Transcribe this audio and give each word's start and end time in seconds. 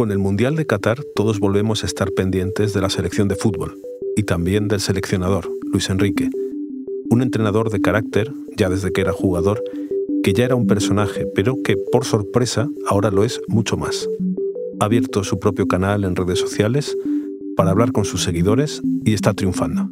Con 0.00 0.12
el 0.12 0.18
Mundial 0.18 0.56
de 0.56 0.64
Qatar 0.64 1.04
todos 1.14 1.40
volvemos 1.40 1.82
a 1.82 1.86
estar 1.86 2.10
pendientes 2.12 2.72
de 2.72 2.80
la 2.80 2.88
selección 2.88 3.28
de 3.28 3.34
fútbol 3.34 3.76
y 4.16 4.22
también 4.22 4.66
del 4.66 4.80
seleccionador, 4.80 5.52
Luis 5.70 5.90
Enrique, 5.90 6.30
un 7.10 7.20
entrenador 7.20 7.68
de 7.68 7.82
carácter, 7.82 8.32
ya 8.56 8.70
desde 8.70 8.92
que 8.92 9.02
era 9.02 9.12
jugador, 9.12 9.62
que 10.22 10.32
ya 10.32 10.46
era 10.46 10.54
un 10.54 10.66
personaje, 10.66 11.26
pero 11.34 11.56
que 11.62 11.76
por 11.76 12.06
sorpresa 12.06 12.70
ahora 12.86 13.10
lo 13.10 13.24
es 13.24 13.42
mucho 13.46 13.76
más. 13.76 14.08
Ha 14.80 14.86
abierto 14.86 15.22
su 15.22 15.38
propio 15.38 15.68
canal 15.68 16.04
en 16.04 16.16
redes 16.16 16.38
sociales 16.38 16.96
para 17.54 17.70
hablar 17.70 17.92
con 17.92 18.06
sus 18.06 18.22
seguidores 18.22 18.80
y 19.04 19.12
está 19.12 19.34
triunfando. 19.34 19.90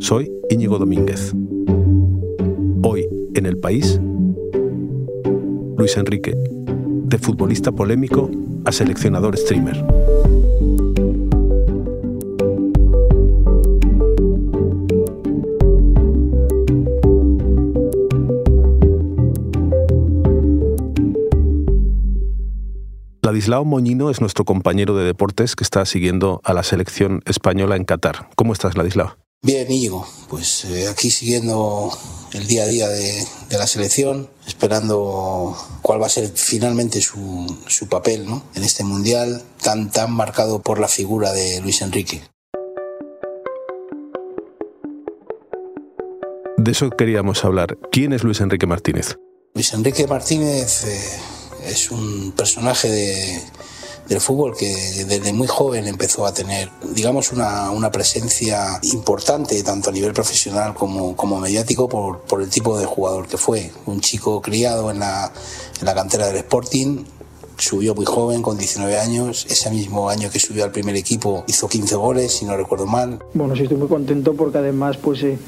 Soy 0.00 0.32
Íñigo 0.50 0.80
Domínguez. 0.80 1.32
Hoy, 2.82 3.06
en 3.34 3.46
el 3.46 3.56
país, 3.56 4.00
Luis 5.78 5.96
Enrique, 5.96 6.34
de 7.04 7.18
futbolista 7.18 7.70
polémico 7.70 8.28
a 8.64 8.72
seleccionador 8.72 9.36
streamer. 9.36 9.84
Ladislao 23.22 23.64
Moñino 23.64 24.10
es 24.10 24.20
nuestro 24.20 24.44
compañero 24.44 24.94
de 24.96 25.04
deportes 25.04 25.56
que 25.56 25.64
está 25.64 25.84
siguiendo 25.86 26.40
a 26.44 26.52
la 26.52 26.62
selección 26.62 27.20
española 27.24 27.74
en 27.74 27.84
Qatar. 27.84 28.28
¿Cómo 28.36 28.52
estás, 28.52 28.76
Ladislao? 28.76 29.23
Bien, 29.44 29.70
Íñigo, 29.70 30.08
pues 30.30 30.64
eh, 30.64 30.88
aquí 30.88 31.10
siguiendo 31.10 31.90
el 32.32 32.46
día 32.46 32.62
a 32.62 32.66
día 32.66 32.88
de, 32.88 33.26
la 33.50 33.66
selección, 33.66 34.30
esperando 34.46 35.54
cuál 35.82 36.00
va 36.00 36.06
a 36.06 36.08
ser 36.08 36.32
finalmente 36.34 37.02
su, 37.02 37.54
su 37.66 37.86
papel 37.86 38.24
¿no? 38.24 38.42
en 38.54 38.64
este 38.64 38.84
mundial 38.84 39.42
tan, 39.62 39.90
tan 39.90 40.12
marcado 40.12 40.62
por 40.62 40.80
la 40.80 40.88
figura 40.88 41.32
de 41.32 41.60
Luis 41.60 41.82
Enrique. 41.82 42.22
De 46.56 46.70
eso 46.72 46.88
queríamos 46.88 47.44
hablar. 47.44 47.76
¿Quién 47.92 48.14
es 48.14 48.24
Luis 48.24 48.40
Enrique 48.40 48.66
Martínez? 48.66 49.18
Luis 49.52 49.74
Enrique 49.74 50.06
Martínez 50.06 50.84
eh, 50.84 51.20
es 51.66 51.90
un 51.90 52.32
personaje 52.32 52.88
de, 52.88 53.42
del 54.08 54.20
fútbol 54.20 54.54
que 54.56 54.74
desde 55.06 55.32
muy 55.32 55.46
joven 55.46 55.86
empezó 55.86 56.26
a 56.26 56.34
tener, 56.34 56.70
digamos, 56.92 57.32
una, 57.32 57.70
una 57.70 57.90
presencia 57.90 58.78
importante, 58.82 59.62
tanto 59.62 59.90
a 59.90 59.92
nivel 59.92 60.12
profesional 60.12 60.74
como, 60.74 61.16
como 61.16 61.40
mediático, 61.40 61.88
por, 61.88 62.20
por, 62.20 62.42
el 62.42 62.50
tipo 62.50 62.78
de 62.78 62.86
jugador 62.86 63.26
que 63.26 63.38
fue. 63.38 63.70
Un 63.86 64.00
chico 64.00 64.42
criado 64.42 64.90
en 64.90 64.98
la, 64.98 65.32
en 65.80 65.86
la 65.86 65.94
cantera 65.94 66.26
del 66.26 66.36
Sporting, 66.36 67.04
subió 67.56 67.94
muy 67.94 68.04
joven, 68.04 68.42
con 68.42 68.58
19 68.58 68.98
años. 68.98 69.46
Ese 69.48 69.70
mismo 69.70 70.10
año 70.10 70.30
que 70.30 70.38
subió 70.38 70.64
al 70.64 70.72
primer 70.72 70.96
equipo 70.96 71.44
hizo 71.46 71.68
15 71.68 71.96
goles, 71.96 72.32
si 72.32 72.44
no 72.44 72.56
recuerdo 72.56 72.86
mal. 72.86 73.20
Bueno, 73.32 73.56
sí 73.56 73.62
estoy 73.62 73.78
muy 73.78 73.88
contento 73.88 74.34
porque 74.34 74.58
además, 74.58 74.96
pues... 74.96 75.22
Eh, 75.22 75.38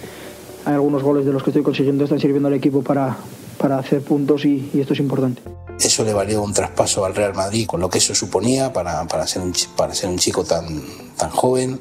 hay 0.66 0.74
algunos 0.74 1.04
goles 1.04 1.24
de 1.24 1.32
los 1.32 1.44
que 1.44 1.50
estoy 1.50 1.62
consiguiendo 1.62 2.02
están 2.02 2.18
sirviendo 2.18 2.48
al 2.48 2.54
equipo 2.54 2.82
para, 2.82 3.16
para 3.56 3.78
hacer 3.78 4.02
puntos 4.02 4.44
y, 4.44 4.68
y 4.74 4.80
esto 4.80 4.94
es 4.94 4.98
importante. 4.98 5.40
Eso 5.80 6.04
le 6.04 6.14
valió 6.14 6.42
un 6.42 6.54
traspaso 6.54 7.04
al 7.04 7.14
Real 7.14 7.34
Madrid 7.34 7.66
con 7.66 7.80
lo 7.80 7.90
que 7.90 7.98
eso 7.98 8.14
suponía 8.14 8.72
para, 8.72 9.06
para, 9.06 9.26
ser, 9.26 9.42
un, 9.42 9.54
para 9.76 9.94
ser 9.94 10.08
un 10.08 10.18
chico 10.18 10.44
tan, 10.44 10.82
tan 11.16 11.30
joven. 11.30 11.80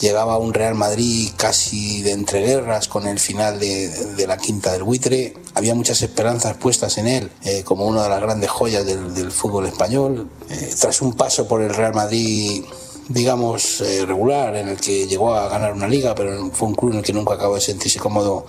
Llegaba 0.00 0.34
a 0.34 0.38
un 0.38 0.54
Real 0.54 0.74
Madrid 0.74 1.28
casi 1.36 2.00
de 2.00 2.12
entreguerras 2.12 2.88
con 2.88 3.06
el 3.06 3.18
final 3.18 3.60
de, 3.60 3.88
de, 3.90 4.26
la 4.26 4.38
quinta 4.38 4.72
del 4.72 4.82
buitre. 4.82 5.34
Había 5.54 5.74
muchas 5.74 6.00
esperanzas 6.00 6.56
puestas 6.56 6.96
en 6.96 7.06
él 7.06 7.30
eh, 7.44 7.62
como 7.64 7.86
una 7.86 8.04
de 8.04 8.08
las 8.08 8.20
grandes 8.22 8.48
joyas 8.48 8.86
del, 8.86 9.30
fútbol 9.30 9.66
español. 9.66 10.30
Eh, 10.48 10.74
tras 10.80 11.02
un 11.02 11.12
paso 11.12 11.46
por 11.46 11.60
el 11.60 11.74
Real 11.74 11.94
Madrid 11.94 12.64
digamos, 13.10 13.80
eh, 13.80 14.06
regular, 14.06 14.54
en 14.54 14.68
el 14.68 14.76
que 14.80 15.06
llegó 15.08 15.34
a 15.34 15.48
ganar 15.48 15.72
una 15.72 15.88
liga, 15.88 16.14
pero 16.14 16.50
fue 16.52 16.68
un 16.68 16.74
club 16.76 16.92
en 16.92 16.98
el 16.98 17.04
que 17.04 17.12
nunca 17.12 17.34
acabó 17.34 17.56
de 17.56 17.60
sentirse 17.60 17.98
cómodo. 17.98 18.46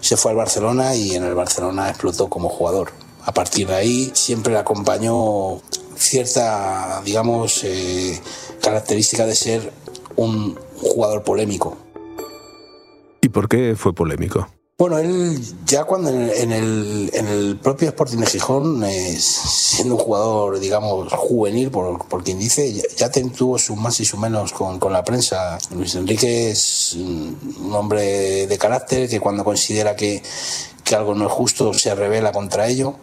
Se 0.00 0.16
fue 0.16 0.32
al 0.32 0.36
Barcelona 0.36 0.96
y 0.96 1.14
en 1.14 1.22
el 1.22 1.34
Barcelona 1.34 1.88
explotó 1.88 2.28
como 2.28 2.48
jugador. 2.48 2.92
A 3.24 3.32
partir 3.32 3.68
de 3.68 3.74
ahí 3.74 4.10
siempre 4.14 4.52
le 4.52 4.58
acompañó 4.58 5.60
cierta, 5.96 7.02
digamos, 7.04 7.62
eh, 7.64 8.20
característica 8.62 9.26
de 9.26 9.34
ser 9.34 9.72
un 10.16 10.58
jugador 10.80 11.22
polémico. 11.22 11.76
¿Y 13.20 13.28
por 13.28 13.48
qué 13.48 13.74
fue 13.76 13.92
polémico? 13.94 14.48
Bueno, 14.80 14.96
él 14.96 15.38
ya 15.66 15.84
cuando 15.84 16.08
en 16.08 16.52
el, 16.52 17.10
en 17.12 17.28
el, 17.28 17.58
propio 17.58 17.88
Sporting 17.88 18.16
de 18.16 18.26
Gijón, 18.26 18.82
eh, 18.82 19.14
siendo 19.20 19.96
un 19.96 20.00
jugador, 20.00 20.58
digamos, 20.58 21.12
juvenil, 21.12 21.70
por, 21.70 22.08
por 22.08 22.24
quien 22.24 22.38
dice, 22.38 22.72
ya, 22.72 22.84
ya, 22.96 23.10
tuvo 23.10 23.58
sus 23.58 23.76
más 23.76 24.00
y 24.00 24.06
sus 24.06 24.18
menos 24.18 24.54
con, 24.54 24.78
con, 24.78 24.94
la 24.94 25.04
prensa. 25.04 25.58
Luis 25.76 25.96
Enrique 25.96 26.52
es 26.52 26.94
un 26.94 27.70
hombre 27.74 28.46
de 28.46 28.56
carácter 28.56 29.06
que 29.06 29.20
cuando 29.20 29.44
considera 29.44 29.94
que, 29.94 30.22
que 30.90 30.96
algo 30.96 31.14
no 31.14 31.26
es 31.26 31.32
justo 31.32 31.72
se 31.72 31.94
revela 31.94 32.32
contra 32.32 32.66
ello. 32.66 32.96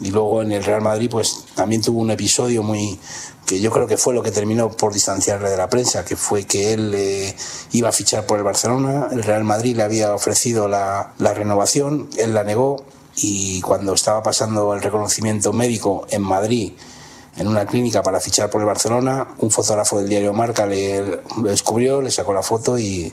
Y 0.00 0.12
luego 0.12 0.42
en 0.42 0.52
el 0.52 0.62
Real 0.62 0.80
Madrid, 0.80 1.10
pues 1.10 1.44
también 1.56 1.82
tuvo 1.82 2.00
un 2.00 2.12
episodio 2.12 2.62
muy, 2.62 2.96
que 3.44 3.60
yo 3.60 3.72
creo 3.72 3.88
que 3.88 3.96
fue 3.96 4.14
lo 4.14 4.22
que 4.22 4.30
terminó 4.30 4.70
por 4.70 4.92
distanciarle 4.92 5.50
de 5.50 5.56
la 5.56 5.68
prensa, 5.68 6.04
que 6.04 6.14
fue 6.14 6.44
que 6.44 6.72
él 6.72 6.94
eh, 6.94 7.34
iba 7.72 7.88
a 7.88 7.92
fichar 7.92 8.24
por 8.24 8.38
el 8.38 8.44
Barcelona, 8.44 9.08
el 9.10 9.24
Real 9.24 9.42
Madrid 9.42 9.76
le 9.76 9.82
había 9.82 10.14
ofrecido 10.14 10.68
la, 10.68 11.14
la, 11.18 11.34
renovación, 11.34 12.08
él 12.16 12.34
la 12.34 12.44
negó 12.44 12.84
y 13.16 13.60
cuando 13.62 13.94
estaba 13.94 14.22
pasando 14.22 14.72
el 14.72 14.80
reconocimiento 14.80 15.52
médico 15.52 16.06
en 16.10 16.22
Madrid, 16.22 16.74
en 17.36 17.48
una 17.48 17.66
clínica 17.66 18.00
para 18.00 18.20
fichar 18.20 18.50
por 18.50 18.60
el 18.60 18.68
Barcelona, 18.68 19.26
un 19.38 19.50
fotógrafo 19.50 19.98
del 19.98 20.08
diario 20.08 20.32
Marca 20.32 20.64
le, 20.64 21.22
descubrió, 21.38 22.00
le 22.00 22.12
sacó 22.12 22.32
la 22.32 22.42
foto 22.44 22.78
y, 22.78 23.12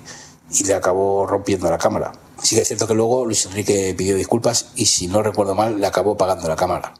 y 0.51 0.63
le 0.63 0.73
acabó 0.73 1.25
rompiendo 1.25 1.69
la 1.69 1.77
cámara. 1.77 2.11
Sí 2.41 2.55
que 2.55 2.61
es 2.61 2.67
cierto 2.67 2.87
que 2.87 2.93
luego 2.93 3.25
Luis 3.25 3.45
Enrique 3.45 3.93
pidió 3.97 4.15
disculpas 4.15 4.67
y 4.75 4.85
si 4.85 5.07
no 5.07 5.23
recuerdo 5.23 5.55
mal, 5.55 5.79
le 5.79 5.87
acabó 5.87 6.17
pagando 6.17 6.47
la 6.47 6.55
cámara. 6.55 6.93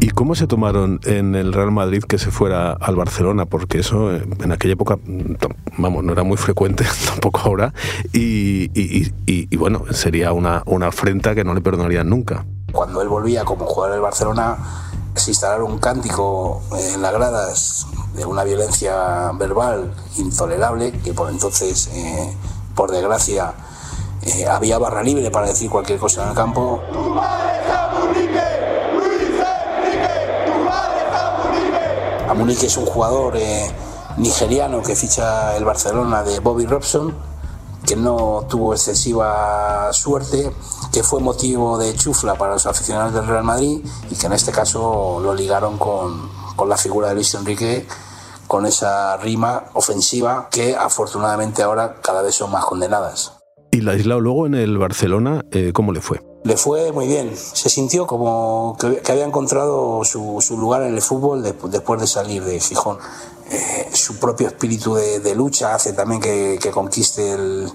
¿Y 0.00 0.10
cómo 0.10 0.36
se 0.36 0.46
tomaron 0.46 1.00
en 1.04 1.34
el 1.34 1.52
Real 1.52 1.72
Madrid 1.72 2.04
que 2.04 2.18
se 2.18 2.30
fuera 2.30 2.72
al 2.72 2.94
Barcelona? 2.94 3.46
Porque 3.46 3.80
eso 3.80 4.14
eh, 4.14 4.24
en 4.42 4.52
aquella 4.52 4.74
época, 4.74 4.96
vamos, 5.76 6.04
no 6.04 6.12
era 6.12 6.22
muy 6.22 6.36
frecuente, 6.36 6.86
tampoco 7.06 7.40
ahora, 7.40 7.74
y, 8.12 8.70
y, 8.80 9.12
y, 9.26 9.48
y 9.50 9.56
bueno, 9.56 9.82
sería 9.90 10.32
una, 10.32 10.62
una 10.66 10.88
afrenta 10.88 11.34
que 11.34 11.42
no 11.42 11.52
le 11.52 11.60
perdonarían 11.60 12.08
nunca. 12.08 12.46
Cuando 12.70 13.02
él 13.02 13.08
volvía 13.08 13.44
como 13.44 13.66
jugador 13.66 13.94
del 13.94 14.02
Barcelona, 14.02 14.56
se 15.14 15.32
instalaron 15.32 15.72
un 15.72 15.78
cántico 15.78 16.62
en 16.78 17.02
las 17.02 17.12
gradas 17.12 17.86
de 18.18 18.26
una 18.26 18.42
violencia 18.42 19.30
verbal 19.34 19.94
intolerable, 20.16 20.90
que 21.04 21.14
por 21.14 21.30
entonces, 21.30 21.88
eh, 21.92 22.36
por 22.74 22.90
desgracia, 22.90 23.54
eh, 24.22 24.44
había 24.46 24.78
barra 24.78 25.02
libre 25.02 25.30
para 25.30 25.46
decir 25.46 25.70
cualquier 25.70 26.00
cosa 26.00 26.24
en 26.24 26.30
el 26.30 26.34
campo. 26.34 26.82
Amunique 32.28 32.66
es 32.66 32.76
un 32.76 32.86
jugador 32.86 33.36
eh, 33.36 33.70
nigeriano 34.16 34.82
que 34.82 34.96
ficha 34.96 35.56
el 35.56 35.64
Barcelona 35.64 36.24
de 36.24 36.40
Bobby 36.40 36.66
Robson, 36.66 37.14
que 37.86 37.94
no 37.94 38.44
tuvo 38.48 38.74
excesiva 38.74 39.92
suerte, 39.92 40.52
que 40.92 41.04
fue 41.04 41.20
motivo 41.20 41.78
de 41.78 41.94
chufla 41.94 42.34
para 42.34 42.54
los 42.54 42.66
aficionados 42.66 43.14
del 43.14 43.26
Real 43.26 43.44
Madrid 43.44 43.80
y 44.10 44.16
que 44.16 44.26
en 44.26 44.32
este 44.32 44.50
caso 44.50 45.20
lo 45.22 45.32
ligaron 45.34 45.78
con, 45.78 46.28
con 46.56 46.68
la 46.68 46.76
figura 46.76 47.08
de 47.08 47.14
Luis 47.14 47.32
Enrique 47.34 47.86
con 48.48 48.66
esa 48.66 49.16
rima 49.18 49.64
ofensiva 49.74 50.48
que 50.50 50.74
afortunadamente 50.74 51.62
ahora 51.62 51.96
cada 52.02 52.22
vez 52.22 52.34
son 52.34 52.50
más 52.50 52.64
condenadas. 52.64 53.34
¿Y 53.70 53.82
la 53.82 53.94
isla 53.94 54.16
luego 54.16 54.46
en 54.46 54.54
el 54.54 54.78
Barcelona, 54.78 55.44
eh, 55.52 55.72
cómo 55.72 55.92
le 55.92 56.00
fue? 56.00 56.22
Le 56.44 56.56
fue 56.56 56.90
muy 56.92 57.06
bien. 57.06 57.36
Se 57.36 57.68
sintió 57.68 58.06
como 58.06 58.76
que, 58.80 58.96
que 58.96 59.12
había 59.12 59.26
encontrado 59.26 60.02
su, 60.04 60.38
su, 60.40 60.56
lugar 60.56 60.82
en 60.82 60.94
el 60.94 61.02
fútbol 61.02 61.42
después, 61.42 61.72
después 61.72 62.00
de 62.00 62.06
salir 62.06 62.42
de 62.44 62.58
Gijón. 62.58 62.96
Eh, 63.50 63.88
su 63.92 64.18
propio 64.18 64.48
espíritu 64.48 64.94
de, 64.94 65.20
de, 65.20 65.34
lucha 65.34 65.74
hace 65.74 65.92
también 65.92 66.20
que, 66.20 66.58
que 66.60 66.70
conquiste 66.70 67.32
el, 67.32 67.68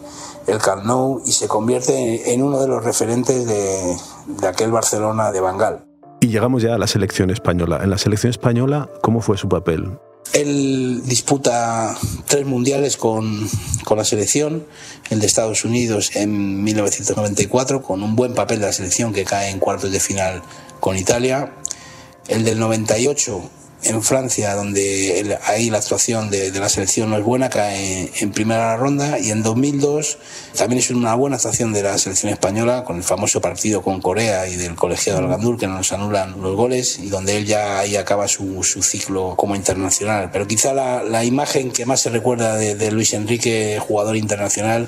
el 0.48 0.58
Camp 0.60 0.84
Nou 0.86 1.22
y 1.26 1.32
se 1.32 1.48
convierte 1.48 1.96
en, 1.96 2.34
en 2.34 2.44
uno 2.44 2.60
de 2.60 2.68
los 2.68 2.84
referentes 2.84 3.46
de, 3.48 3.98
de 4.28 4.48
aquel 4.48 4.72
Barcelona 4.72 5.32
de 5.32 5.42
Bangal. 5.42 5.86
Y 6.22 6.28
llegamos 6.28 6.64
ya 6.64 6.76
a 6.76 6.78
la 6.78 6.88
selección 6.88 7.30
española. 7.32 7.82
En 7.84 7.90
la 7.90 7.98
selección 7.98 8.30
española, 8.30 8.90
¿cómo 9.02 9.20
fue 9.20 9.38
su 9.38 9.50
papel? 9.50 10.00
Él 10.32 11.02
disputa 11.06 11.98
tres 12.28 12.46
mundiales 12.46 12.98
con, 12.98 13.50
con, 13.84 13.98
la 13.98 14.06
selección, 14.06 14.66
el 15.10 15.20
de 15.20 15.28
Estados 15.28 15.66
Unidos 15.66 16.16
en 16.16 16.64
1994, 16.64 17.82
con 17.82 18.02
un 18.02 18.16
buen 18.16 18.34
papel 18.34 18.60
de 18.60 18.68
la 18.68 18.74
selección 18.74 19.14
que 19.14 19.26
cae 19.26 19.50
en 19.50 19.60
cuartos 19.60 19.92
de 19.92 20.00
final 20.00 20.42
con 20.80 20.98
Italia, 20.98 21.54
el 22.28 22.46
del 22.46 22.60
98 22.60 23.50
en 23.86 24.02
Francia, 24.04 24.56
donde 24.56 25.38
ahí 25.46 25.70
la 25.70 25.78
actuación 25.78 26.30
de, 26.30 26.52
la 26.52 26.70
selección 26.70 27.10
no 27.10 27.18
es 27.18 27.24
buena, 27.24 27.50
cae 27.50 28.12
en 28.20 28.32
primera 28.32 28.76
ronda. 28.78 29.20
Y 29.20 29.32
en 29.32 29.44
2002 29.44 30.18
también 30.58 30.80
es 30.80 30.90
una 30.92 31.16
buena 31.16 31.36
actuación 31.36 31.74
de 31.74 31.84
la 31.84 31.98
selección 31.98 32.32
española, 32.32 32.84
con 32.84 32.98
el 32.98 33.04
famoso 33.04 33.42
partido 33.42 33.82
con 33.82 34.02
Corea 34.02 34.48
y 34.48 34.56
del 34.56 34.76
colegiado 34.76 35.20
del 35.20 35.30
Gandur, 35.30 35.58
que 35.58 35.68
nos 35.68 35.92
anulan 35.92 36.42
los 36.42 36.56
goles, 36.56 37.00
y 37.00 37.10
donde 37.10 37.38
él 37.38 37.46
ya 37.46 37.80
ahí 37.80 37.96
acaba 37.96 38.28
su, 38.28 38.64
su 38.64 38.84
ciclo 38.84 39.36
como 39.36 39.56
internacional. 39.56 40.30
Pero 40.32 40.48
quizá 40.48 40.74
la, 40.74 41.04
la, 41.04 41.24
imagen 41.24 41.72
que 41.72 41.86
más 41.86 42.02
se 42.02 42.10
recuerda 42.10 42.56
de, 42.56 42.76
de, 42.76 42.92
Luis 42.92 43.14
Enrique, 43.14 43.80
jugador 43.80 44.16
internacional, 44.16 44.88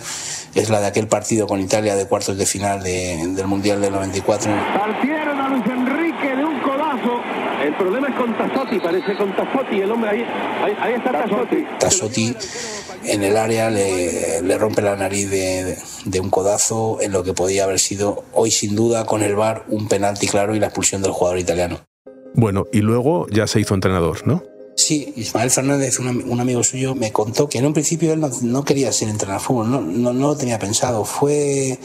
es 0.54 0.70
la 0.70 0.80
de 0.80 0.88
aquel 0.88 1.08
partido 1.08 1.48
con 1.48 1.60
Italia 1.60 1.96
de 1.96 2.06
cuartos 2.06 2.38
de 2.38 2.46
final 2.46 2.84
del 2.84 3.48
Mundial 3.48 3.82
del 3.82 3.94
94. 3.94 4.52
Luis 5.50 5.66
Enrique 5.68 6.36
de 6.36 6.46
un 6.46 6.60
codazo. 6.60 7.45
El 7.66 7.76
problema 7.78 8.10
es 8.10 8.16
con 8.16 8.38
Tassotti, 8.38 8.80
parece 8.80 9.18
con 9.18 9.36
Tassotti, 9.36 9.82
el 9.82 9.90
hombre 9.90 10.12
ahí, 10.12 10.24
ahí, 10.80 10.94
está 10.94 11.12
Tassotti. 11.12 11.66
Tassotti 11.80 12.36
en 13.06 13.24
el 13.24 13.36
área 13.36 13.72
le, 13.72 14.44
le 14.44 14.58
rompe 14.60 14.84
la 14.84 14.96
nariz 14.96 15.32
de, 15.32 15.76
de, 16.06 16.20
un 16.20 16.30
codazo 16.30 17.00
en 17.02 17.12
lo 17.12 17.24
que 17.24 17.34
podía 17.34 17.64
haber 17.64 17.80
sido 17.80 18.24
hoy 18.34 18.52
sin 18.52 18.76
duda 18.76 19.08
con 19.08 19.24
el 19.24 19.36
VAR 19.36 19.66
un 19.70 19.88
penalti 19.88 20.28
claro 20.28 20.54
y 20.54 20.60
la 20.60 20.68
expulsión 20.68 21.02
del 21.02 21.12
jugador 21.12 21.40
italiano. 21.40 21.80
Bueno, 22.36 22.68
y 22.72 22.82
luego 22.82 23.26
ya 23.32 23.48
se 23.48 23.60
hizo 23.60 23.74
entrenador, 23.74 24.28
¿no? 24.28 24.44
Sí, 24.76 25.14
Ismael 25.16 25.50
Fernández, 25.50 26.00
un, 26.00 26.40
amigo 26.40 26.62
suyo, 26.62 26.94
me 26.94 27.12
contó 27.12 27.50
que 27.50 27.58
en 27.58 27.66
un 27.66 27.74
principio 27.74 28.14
él 28.14 28.22
no, 28.44 28.64
quería 28.64 28.92
ser 28.92 29.08
entrenador 29.08 29.42
de 29.42 29.48
fútbol, 29.48 29.72
no, 29.72 29.82
no, 29.82 30.14
no, 30.14 30.28
lo 30.28 30.38
tenía 30.38 30.60
pensado. 30.60 31.06
Fue 31.06 31.80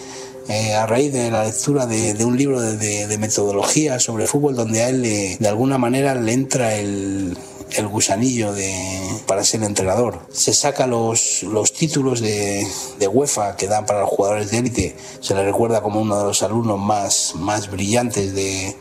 eh, 0.48 0.74
a 0.74 0.86
raíz 0.86 1.12
de 1.12 1.30
la 1.30 1.44
lectura 1.44 1.86
de, 1.86 2.24
un 2.24 2.36
libro 2.36 2.60
de, 2.60 3.18
metodología 3.18 3.98
sobre 4.00 4.26
fútbol 4.26 4.56
donde 4.56 4.82
a 4.82 4.88
él 4.88 5.02
de 5.02 5.48
alguna 5.48 5.78
manera 5.78 6.14
le 6.14 6.32
entra 6.32 6.74
el, 6.74 7.36
gusanillo 7.90 8.52
de, 8.52 8.72
para 9.26 9.44
ser 9.44 9.62
entrenador. 9.62 10.20
Se 10.32 10.52
saca 10.52 10.86
los, 10.86 11.44
los 11.44 11.72
títulos 11.72 12.20
de, 12.20 12.66
de, 12.98 13.08
UEFA 13.08 13.56
que 13.56 13.68
dan 13.68 13.86
para 13.86 14.00
los 14.00 14.08
jugadores 14.08 14.50
de 14.50 14.58
élite. 14.58 14.96
Se 15.20 15.34
le 15.34 15.44
recuerda 15.44 15.80
como 15.80 16.00
uno 16.00 16.18
de 16.18 16.24
los 16.24 16.42
alumnos 16.42 16.78
más, 16.80 17.34
más 17.36 17.70
brillantes 17.70 18.34
de, 18.34 18.76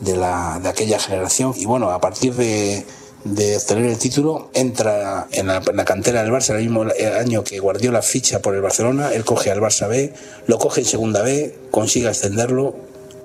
de, 0.00 0.16
la, 0.16 0.58
de 0.62 0.68
aquella 0.68 0.98
generación. 0.98 1.52
Y 1.56 1.66
bueno, 1.66 1.90
a 1.90 2.00
partir 2.00 2.34
de, 2.34 2.86
de 3.34 3.56
obtener 3.56 3.86
el 3.86 3.98
título, 3.98 4.50
entra 4.54 5.26
en 5.32 5.48
la, 5.48 5.60
cantera 5.84 6.22
del 6.22 6.32
Barça 6.32 6.54
el 6.54 6.62
mismo 6.62 6.84
año 7.18 7.42
que 7.42 7.58
Guardiola 7.58 8.02
ficha 8.02 8.40
por 8.40 8.54
el 8.54 8.62
Barcelona, 8.62 9.10
él 9.12 9.24
coge 9.24 9.50
al 9.50 9.60
Barça 9.60 9.88
B, 9.88 10.12
lo 10.46 10.58
coge 10.58 10.82
en 10.82 10.86
segunda 10.86 11.22
B, 11.22 11.54
consigue 11.70 12.08
ascenderlo, 12.08 12.76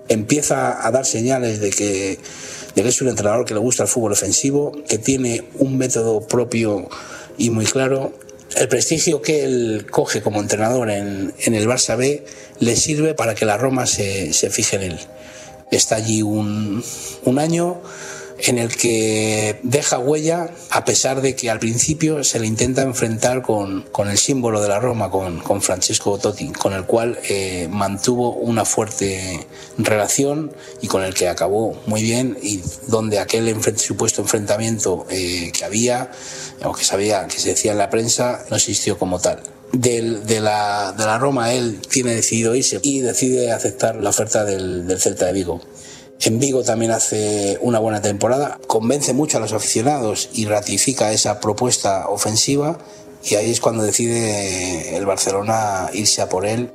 empieza 0.08 0.86
a 0.86 0.92
dar 0.92 1.06
señales 1.06 1.60
de 1.60 1.70
que, 1.70 2.20
de 2.76 2.84
que 2.84 2.90
es 2.90 3.02
un 3.02 3.10
entrenador 3.10 3.46
que 3.46 3.54
le 3.54 3.60
gusta 3.60 3.84
el 3.84 3.90
fútbol 3.90 4.14
ofensivo, 4.14 4.72
que 4.88 4.98
tiene 4.98 5.44
un 5.60 5.78
método 5.78 6.28
propio 6.28 6.90
y 7.38 7.50
muy 7.50 7.66
claro. 7.66 8.14
El 8.56 8.68
prestigio 8.68 9.22
que 9.22 9.46
él 9.46 9.86
coge 9.90 10.22
como 10.22 10.42
entrenador 10.42 10.90
en, 10.90 11.34
en 11.40 11.54
el 11.54 11.68
Barça 11.68 11.96
B 11.96 12.26
le 12.60 12.76
sirve 12.76 13.14
para 13.14 13.36
que 13.36 13.46
la 13.46 13.58
Roma 13.58 13.86
se, 13.86 14.34
se 14.34 14.50
fije 14.50 14.76
en 14.78 14.82
él. 14.84 15.00
Está 15.72 15.96
allí 15.96 16.22
un, 16.22 16.84
un 17.24 17.40
año, 17.40 17.82
en 18.44 18.58
el 18.58 18.76
que 18.76 19.60
deja 19.64 20.00
huella 20.00 20.50
a 20.70 20.86
pesar 20.86 21.22
de 21.22 21.36
que 21.36 21.50
al 21.50 21.60
principio 21.60 22.24
se 22.24 22.40
le 22.40 22.48
intenta 22.48 22.82
enfrentar 22.82 23.42
con, 23.42 23.84
con 23.92 24.10
el 24.10 24.18
símbolo 24.18 24.62
de 24.62 24.68
la 24.68 24.80
Roma, 24.80 25.10
con, 25.10 25.40
con 25.40 25.62
Francesco 25.62 26.18
Totti, 26.18 26.50
con 26.50 26.74
el 26.74 26.86
cual 26.86 27.20
eh, 27.30 27.68
mantuvo 27.70 28.34
una 28.34 28.66
fuerte 28.66 29.48
relación 29.78 30.52
y 30.82 30.88
con 30.88 31.04
el 31.04 31.14
que 31.14 31.28
acabó 31.28 31.80
muy 31.86 32.02
bien 32.02 32.38
y 32.42 32.62
donde 32.88 33.20
aquel 33.20 33.56
supuesto 33.78 34.22
enfrentamiento 34.22 35.06
eh, 35.10 35.52
que 35.58 35.66
había 35.66 36.12
o 36.64 36.74
que 36.74 36.84
sabía 36.84 37.28
que 37.28 37.40
se 37.40 37.50
decía 37.50 37.72
en 37.72 37.78
la 37.78 37.90
prensa 37.90 38.46
no 38.50 38.58
existió 38.58 38.98
como 38.98 39.20
tal. 39.20 39.42
Del, 39.74 40.26
de, 40.26 40.42
la, 40.42 40.94
de 40.98 41.06
la 41.06 41.18
Roma 41.18 41.54
él 41.54 41.80
tiene 41.90 42.14
decidido 42.14 42.54
irse 42.56 42.80
y 42.84 43.00
decide 43.00 43.54
aceptar 43.54 43.96
la 43.96 44.10
oferta 44.10 44.44
del, 44.44 44.86
del 44.86 45.00
Celta 45.00 45.28
de 45.28 45.34
Vigo. 45.34 45.62
En 46.24 46.38
Vigo 46.40 46.64
también 46.64 46.92
hace 46.92 47.58
una 47.62 47.80
buena 47.80 48.02
temporada, 48.02 48.60
convence 48.68 49.14
mucho 49.14 49.38
a 49.38 49.40
los 49.40 49.54
aficionados 49.54 50.30
y 50.34 50.46
ratifica 50.46 51.12
esa 51.12 51.40
propuesta 51.40 52.08
ofensiva 52.10 52.78
y 53.24 53.36
ahí 53.36 53.50
es 53.50 53.60
cuando 53.60 53.84
decide 53.84 54.96
el 54.96 55.06
Barcelona 55.06 55.90
irse 55.94 56.22
a 56.22 56.30
por 56.30 56.46
él 56.46 56.72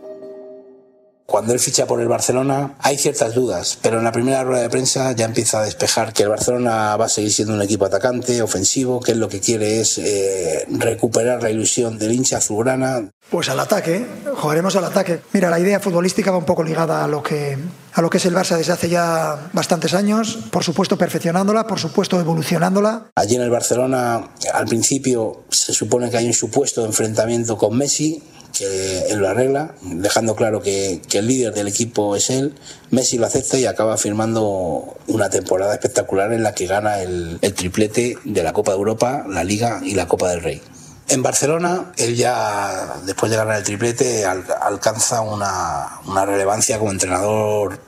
cuando 1.26 1.52
él 1.52 1.58
ficha 1.58 1.86
por 1.86 2.00
el 2.00 2.08
Barcelona 2.08 2.74
hay 2.78 2.96
ciertas 2.96 3.34
dudas, 3.34 3.78
pero 3.82 3.98
en 3.98 4.04
la 4.04 4.12
primera 4.12 4.44
rueda 4.44 4.62
de 4.62 4.70
prensa 4.70 5.12
ya 5.12 5.24
empieza 5.24 5.60
a 5.60 5.64
despejar 5.64 6.12
que 6.12 6.22
el 6.22 6.28
Barcelona 6.28 6.96
va 6.96 7.06
a 7.06 7.08
seguir 7.08 7.32
siendo 7.32 7.54
un 7.54 7.62
equipo 7.62 7.84
atacante, 7.84 8.40
ofensivo, 8.42 9.00
que 9.00 9.12
él 9.12 9.18
lo 9.18 9.28
que 9.28 9.40
quiere 9.40 9.80
es 9.80 9.98
eh, 9.98 10.64
recuperar 10.70 11.42
la 11.42 11.50
ilusión 11.50 11.98
del 11.98 12.12
hincha 12.12 12.38
azulgrana. 12.38 13.10
Pues 13.28 13.48
al 13.48 13.58
ataque, 13.58 14.06
jugaremos 14.36 14.76
al 14.76 14.84
ataque. 14.84 15.20
Mira, 15.32 15.50
la 15.50 15.58
idea 15.58 15.80
futbolística 15.80 16.30
va 16.30 16.38
un 16.38 16.44
poco 16.44 16.62
ligada 16.62 17.04
a 17.04 17.08
lo 17.08 17.22
que 17.22 17.58
a 17.96 18.02
lo 18.02 18.10
que 18.10 18.18
es 18.18 18.26
el 18.26 18.34
Barça 18.34 18.58
desde 18.58 18.72
hace 18.72 18.90
ya 18.90 19.48
bastantes 19.54 19.94
años, 19.94 20.38
por 20.50 20.62
supuesto 20.62 20.98
perfeccionándola, 20.98 21.66
por 21.66 21.80
supuesto 21.80 22.20
evolucionándola. 22.20 23.06
Allí 23.14 23.36
en 23.36 23.42
el 23.42 23.48
Barcelona, 23.48 24.28
al 24.52 24.66
principio 24.66 25.44
se 25.48 25.72
supone 25.72 26.10
que 26.10 26.18
hay 26.18 26.26
un 26.26 26.34
supuesto 26.34 26.84
enfrentamiento 26.84 27.56
con 27.56 27.74
Messi, 27.76 28.22
que 28.52 29.06
él 29.10 29.18
lo 29.18 29.28
arregla, 29.28 29.74
dejando 29.82 30.34
claro 30.34 30.62
que, 30.62 31.02
que, 31.08 31.18
el 31.18 31.26
líder 31.26 31.54
del 31.54 31.68
equipo 31.68 32.16
es 32.16 32.30
él. 32.30 32.54
Messi 32.90 33.18
lo 33.18 33.26
acepta 33.26 33.58
y 33.58 33.66
acaba 33.66 33.96
firmando 33.96 34.96
una 35.06 35.30
temporada 35.30 35.74
espectacular 35.74 36.32
en 36.32 36.42
la 36.42 36.54
que 36.54 36.66
gana 36.66 37.00
el, 37.00 37.38
triplete 37.54 38.16
de 38.24 38.42
la 38.42 38.52
Copa 38.52 38.72
de 38.72 38.78
Europa, 38.78 39.24
la 39.28 39.44
Liga 39.44 39.80
y 39.82 39.94
la 39.94 40.08
Copa 40.08 40.28
del 40.30 40.42
Rey. 40.42 40.62
En 41.08 41.22
Barcelona, 41.22 41.92
él 41.96 42.16
ya, 42.16 42.96
después 43.04 43.30
de 43.30 43.36
ganar 43.36 43.56
el 43.56 43.62
triplete, 43.62 44.24
al, 44.24 44.44
alcanza 44.60 45.20
una, 45.20 46.00
una 46.06 46.26
relevancia 46.26 46.78
como 46.78 46.90
entrenador 46.90 47.78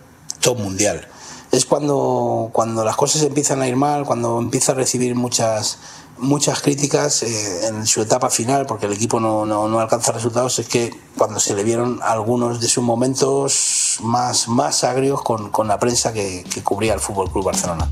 top 0.41 0.59
mundial. 0.59 1.07
Es 1.51 1.65
cuando, 1.65 2.51
cuando 2.53 2.85
las 2.85 2.97
cosas 2.97 3.23
empiezan 3.23 3.63
a 3.63 3.69
ir 3.69 3.77
mal, 3.77 4.05
cuando 4.05 4.39
empieza 4.39 4.73
a 4.73 4.75
recibir 4.75 5.15
muchas 5.15 5.79
muchas 6.19 6.61
críticas 6.61 7.23
eh, 7.23 7.67
en 7.69 7.87
su 7.87 8.03
etapa 8.03 8.31
final, 8.31 8.67
porque 8.67 8.87
el 8.87 8.93
equipo 8.93 9.21
no, 9.21 9.47
no, 9.47 9.69
no, 9.69 9.81
alcanza 9.81 10.13
resultados, 10.13 10.59
es 10.59 10.69
que 10.69 10.93
cuando 11.17 11.41
se 11.41 11.55
le 11.55 11.65
vieron 11.65 12.01
algunos 12.03 12.61
de 12.61 12.69
sus 12.69 12.85
momentos 12.85 13.99
más, 14.03 14.49
más 14.49 14.85
agrios 14.85 15.23
con, 15.23 15.51
con 15.51 15.69
la 15.69 15.79
prensa 15.79 16.13
que, 16.13 16.45
cubría 16.65 16.95
el 16.95 17.01
Fútbol 17.01 17.31
Club 17.31 17.45
Barcelona 17.45 17.89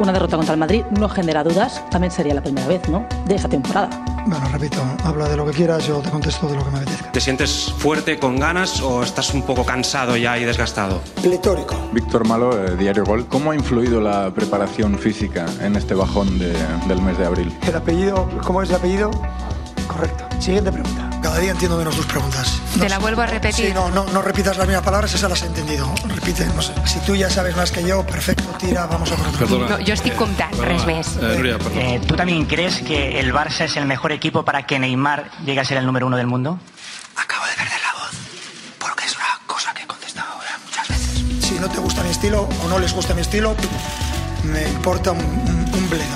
una 0.00 0.12
derrota 0.12 0.36
contra 0.36 0.54
el 0.54 0.58
Madrid 0.58 0.84
no 0.98 1.08
genera 1.08 1.44
dudas, 1.44 1.80
también 1.90 2.10
sería 2.10 2.34
la 2.34 2.42
primera 2.42 2.66
vez, 2.66 2.88
¿no? 2.88 3.06
De 3.26 3.36
esta 3.36 3.48
temporada. 3.48 4.11
Bueno, 4.24 4.46
repito, 4.52 4.78
habla 5.04 5.28
de 5.28 5.36
lo 5.36 5.44
que 5.46 5.52
quieras, 5.52 5.86
yo 5.86 5.98
te 5.98 6.10
contesto 6.10 6.46
de 6.46 6.56
lo 6.56 6.64
que 6.64 6.70
me 6.70 6.78
apetezca. 6.78 7.10
¿Te 7.12 7.20
sientes 7.20 7.72
fuerte, 7.76 8.18
con 8.18 8.38
ganas 8.38 8.80
o 8.80 9.02
estás 9.02 9.34
un 9.34 9.42
poco 9.42 9.64
cansado 9.64 10.16
ya 10.16 10.38
y 10.38 10.44
desgastado? 10.44 11.00
Pletórico. 11.22 11.74
Víctor 11.92 12.26
Malo, 12.26 12.64
eh, 12.64 12.76
Diario 12.76 13.04
Gol. 13.04 13.26
¿Cómo 13.26 13.50
ha 13.50 13.54
influido 13.54 14.00
la 14.00 14.32
preparación 14.32 14.98
física 14.98 15.46
en 15.60 15.76
este 15.76 15.94
bajón 15.94 16.38
de, 16.38 16.52
del 16.86 17.02
mes 17.02 17.18
de 17.18 17.26
abril? 17.26 17.52
El 17.66 17.74
apellido, 17.76 18.28
¿cómo 18.44 18.62
es 18.62 18.70
el 18.70 18.76
apellido? 18.76 19.10
Correcto. 19.86 20.24
Siguiente 20.40 20.72
pregunta. 20.72 21.08
Cada 21.22 21.38
día 21.38 21.52
entiendo 21.52 21.76
menos 21.76 21.94
tus 21.94 22.06
preguntas. 22.06 22.60
Te 22.78 22.88
la 22.88 22.98
vuelvo 22.98 23.22
a 23.22 23.26
repetir. 23.26 23.66
Sí, 23.68 23.72
no, 23.72 23.90
no, 23.90 24.04
no 24.06 24.22
repitas 24.22 24.56
las 24.56 24.66
mismas 24.66 24.84
palabras, 24.84 25.14
esas 25.14 25.30
las 25.30 25.42
he 25.42 25.46
entendido. 25.46 25.92
Repite, 26.08 26.44
no 26.46 26.60
sé. 26.62 26.72
Si 26.84 26.98
tú 27.00 27.14
ya 27.14 27.30
sabes 27.30 27.56
más 27.56 27.70
que 27.70 27.84
yo, 27.84 28.04
perfecto, 28.04 28.44
tira, 28.58 28.86
vamos 28.86 29.12
a 29.12 29.16
por 29.16 29.26
otro. 29.44 29.68
No, 29.68 29.78
yo 29.78 29.94
estoy 29.94 30.10
contando, 30.12 30.64
res 30.64 30.84
més. 30.84 31.06
Eh, 31.20 31.56
eh, 31.74 32.00
¿Tú 32.06 32.16
también 32.16 32.44
crees 32.46 32.80
que 32.82 33.20
el 33.20 33.32
Barça 33.32 33.64
es 33.66 33.76
el 33.76 33.86
mejor 33.86 34.10
equipo 34.12 34.44
para 34.44 34.66
que 34.66 34.78
Neymar 34.78 35.30
llegue 35.44 35.60
a 35.60 35.64
ser 35.64 35.76
el 35.78 35.86
número 35.86 36.06
uno 36.06 36.16
del 36.16 36.26
mundo? 36.26 36.58
Acabo 37.16 37.44
de 37.46 37.52
perder 37.52 37.80
la 37.80 38.00
voz, 38.00 38.10
porque 38.78 39.04
es 39.04 39.14
una 39.14 39.46
cosa 39.46 39.72
que 39.74 39.82
he 39.82 39.86
contestado 39.86 40.32
ahora 40.32 40.58
muchas 40.64 40.88
veces. 40.88 41.46
Si 41.46 41.54
no 41.60 41.68
te 41.68 41.78
gusta 41.78 42.02
mi 42.02 42.10
estilo 42.10 42.48
o 42.64 42.68
no 42.68 42.78
les 42.80 42.92
gusta 42.92 43.14
mi 43.14 43.20
estilo, 43.20 43.54
me 44.44 44.62
importa 44.68 45.12
un, 45.12 45.20
un, 45.20 45.70
un 45.74 45.90
bledo. 45.90 46.11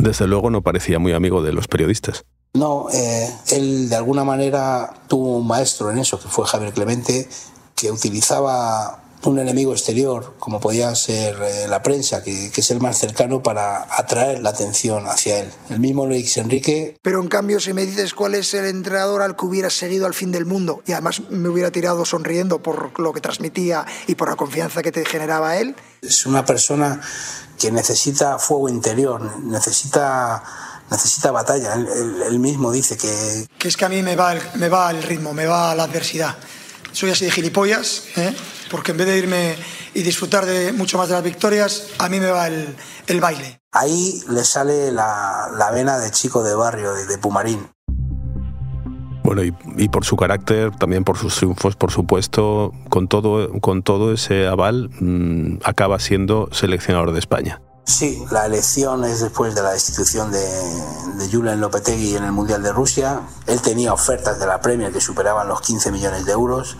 Desde 0.00 0.26
luego 0.26 0.50
no 0.50 0.62
parecía 0.62 0.98
muy 0.98 1.12
amigo 1.12 1.42
de 1.42 1.52
los 1.52 1.68
periodistas. 1.68 2.24
No, 2.54 2.86
eh, 2.92 3.30
él 3.52 3.88
de 3.88 3.96
alguna 3.96 4.24
manera 4.24 4.92
tuvo 5.08 5.36
un 5.36 5.46
maestro 5.46 5.90
en 5.90 5.98
eso, 5.98 6.18
que 6.18 6.28
fue 6.28 6.46
Javier 6.46 6.72
Clemente, 6.72 7.28
que 7.76 7.90
utilizaba 7.92 9.02
un 9.24 9.38
enemigo 9.38 9.72
exterior, 9.72 10.34
como 10.38 10.60
podía 10.60 10.94
ser 10.94 11.36
eh, 11.42 11.68
la 11.68 11.82
prensa, 11.82 12.22
que, 12.22 12.50
que, 12.50 12.60
es 12.60 12.70
el 12.70 12.80
más 12.80 12.98
cercano 12.98 13.42
para 13.42 13.86
atraer 13.96 14.40
la 14.40 14.50
atención 14.50 15.06
hacia 15.06 15.40
él. 15.40 15.50
El 15.68 15.80
mismo 15.80 16.06
Luis 16.06 16.36
Enrique. 16.36 16.96
Pero 17.02 17.20
en 17.20 17.28
cambio, 17.28 17.60
si 17.60 17.72
me 17.72 17.84
dices 17.84 18.14
cuál 18.14 18.34
es 18.34 18.54
el 18.54 18.64
entrenador 18.66 19.22
al 19.22 19.36
que 19.36 19.44
hubiera 19.44 19.70
seguido 19.70 20.06
al 20.06 20.14
fin 20.14 20.32
del 20.32 20.46
mundo 20.46 20.82
y 20.86 20.92
además 20.92 21.22
me 21.28 21.48
hubiera 21.48 21.70
tirado 21.70 22.04
sonriendo 22.04 22.62
por 22.62 22.98
lo 22.98 23.12
que 23.12 23.20
transmitía 23.20 23.84
y 24.06 24.14
por 24.14 24.28
la 24.28 24.36
confianza 24.36 24.82
que 24.82 24.92
te 24.92 25.04
generaba 25.04 25.56
él. 25.58 25.74
Es 26.00 26.24
una 26.24 26.44
persona 26.44 27.00
que 27.58 27.70
necesita 27.70 28.38
fuego 28.38 28.68
interior, 28.68 29.38
necesita 29.40 30.42
necesita 30.90 31.30
batalla. 31.30 31.74
Él, 31.74 31.86
él, 31.86 32.22
él, 32.26 32.38
mismo 32.38 32.72
dice 32.72 32.96
que... 32.96 33.46
Que 33.58 33.68
es 33.68 33.76
que 33.76 33.84
a 33.84 33.88
mí 33.88 34.02
me 34.02 34.16
va, 34.16 34.32
el, 34.32 34.42
me 34.56 34.68
va 34.68 34.90
el 34.90 35.02
ritmo, 35.02 35.32
me 35.32 35.46
va 35.46 35.74
la 35.74 35.84
adversidad. 35.84 36.36
Soy 36.92 37.10
así 37.10 37.24
de 37.24 37.30
gilipollas, 37.30 38.04
¿eh? 38.16 38.34
porque 38.70 38.92
en 38.92 38.98
vez 38.98 39.06
de 39.06 39.18
irme 39.18 39.56
y 39.94 40.02
disfrutar 40.02 40.46
de 40.46 40.72
mucho 40.72 40.98
más 40.98 41.08
de 41.08 41.14
las 41.14 41.24
victorias, 41.24 41.88
a 41.98 42.08
mí 42.08 42.20
me 42.20 42.30
va 42.30 42.46
el, 42.46 42.74
el 43.06 43.20
baile. 43.20 43.60
Ahí 43.72 44.20
le 44.28 44.44
sale 44.44 44.92
la, 44.92 45.48
la 45.56 45.70
vena 45.70 45.98
de 45.98 46.10
chico 46.10 46.42
de 46.42 46.54
barrio, 46.54 46.92
de, 46.94 47.06
de 47.06 47.18
Pumarín. 47.18 47.70
Bueno, 49.22 49.44
y, 49.44 49.54
y, 49.76 49.88
por 49.88 50.04
su 50.04 50.16
carácter, 50.16 50.72
también 50.76 51.04
por 51.04 51.16
sus 51.16 51.36
triunfos, 51.36 51.76
por 51.76 51.92
supuesto, 51.92 52.72
con 52.88 53.06
todo, 53.06 53.52
con 53.60 53.82
todo 53.82 54.12
ese 54.12 54.48
aval, 54.48 54.90
mmm, 54.98 55.58
acaba 55.62 56.00
siendo 56.00 56.48
seleccionador 56.50 57.12
de 57.12 57.20
España. 57.20 57.60
Sí, 57.90 58.24
la 58.30 58.46
elección 58.46 59.04
es 59.04 59.20
después 59.20 59.52
de 59.54 59.62
la 59.62 59.72
destitución 59.72 60.30
de, 60.30 60.38
de 60.40 61.28
Julen 61.28 61.60
Lopetegui 61.60 62.16
en 62.16 62.22
el 62.22 62.30
Mundial 62.30 62.62
de 62.62 62.72
Rusia. 62.72 63.22
Él 63.48 63.60
tenía 63.60 63.92
ofertas 63.92 64.38
de 64.38 64.46
la 64.46 64.60
Premier 64.60 64.92
que 64.92 65.00
superaban 65.00 65.48
los 65.48 65.60
15 65.60 65.90
millones 65.90 66.24
de 66.24 66.30
euros, 66.30 66.76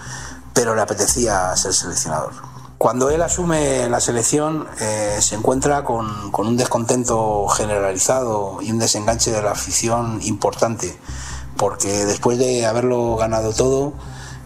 pero 0.54 0.76
le 0.76 0.82
apetecía 0.82 1.54
ser 1.56 1.74
seleccionador. 1.74 2.32
Cuando 2.78 3.10
él 3.10 3.20
asume 3.22 3.88
la 3.88 4.00
selección, 4.00 4.68
eh, 4.78 5.18
se 5.20 5.34
encuentra 5.34 5.82
con, 5.82 6.30
con 6.30 6.46
un 6.46 6.56
descontento 6.56 7.48
generalizado 7.48 8.58
y 8.62 8.70
un 8.70 8.78
desenganche 8.78 9.32
de 9.32 9.42
la 9.42 9.50
afición 9.50 10.20
importante 10.22 10.96
porque 11.56 12.06
después 12.06 12.38
de 12.38 12.64
haberlo 12.64 13.16
ganado 13.16 13.52
todo, 13.52 13.92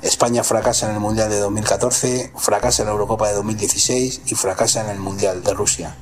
España 0.02 0.42
fracasa 0.42 0.88
en 0.88 0.94
el 0.94 1.00
Mundial 1.00 1.30
de 1.30 1.38
2014, 1.38 2.32
fracasa 2.36 2.82
en 2.82 2.86
la 2.86 2.92
Eurocopa 2.92 3.28
de 3.28 3.34
2016 3.34 4.22
y 4.26 4.34
fracasa 4.34 4.80
en 4.80 4.90
el 4.90 4.98
Mundial 4.98 5.44
de 5.44 5.54
Rusia. 5.54 5.94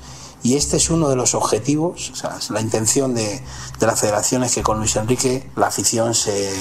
Y 0.42 0.56
este 0.56 0.76
es 0.76 0.90
uno 0.90 1.08
de 1.08 1.16
los 1.16 1.34
objetivos, 1.34 2.10
o 2.10 2.16
sea, 2.16 2.38
la 2.50 2.60
intención 2.60 3.14
de, 3.14 3.42
de 3.78 3.86
la 3.86 3.94
federación 3.94 4.42
es 4.42 4.54
que 4.54 4.62
con 4.62 4.78
Luis 4.78 4.96
Enrique 4.96 5.48
la 5.54 5.68
afición 5.68 6.14
se, 6.14 6.52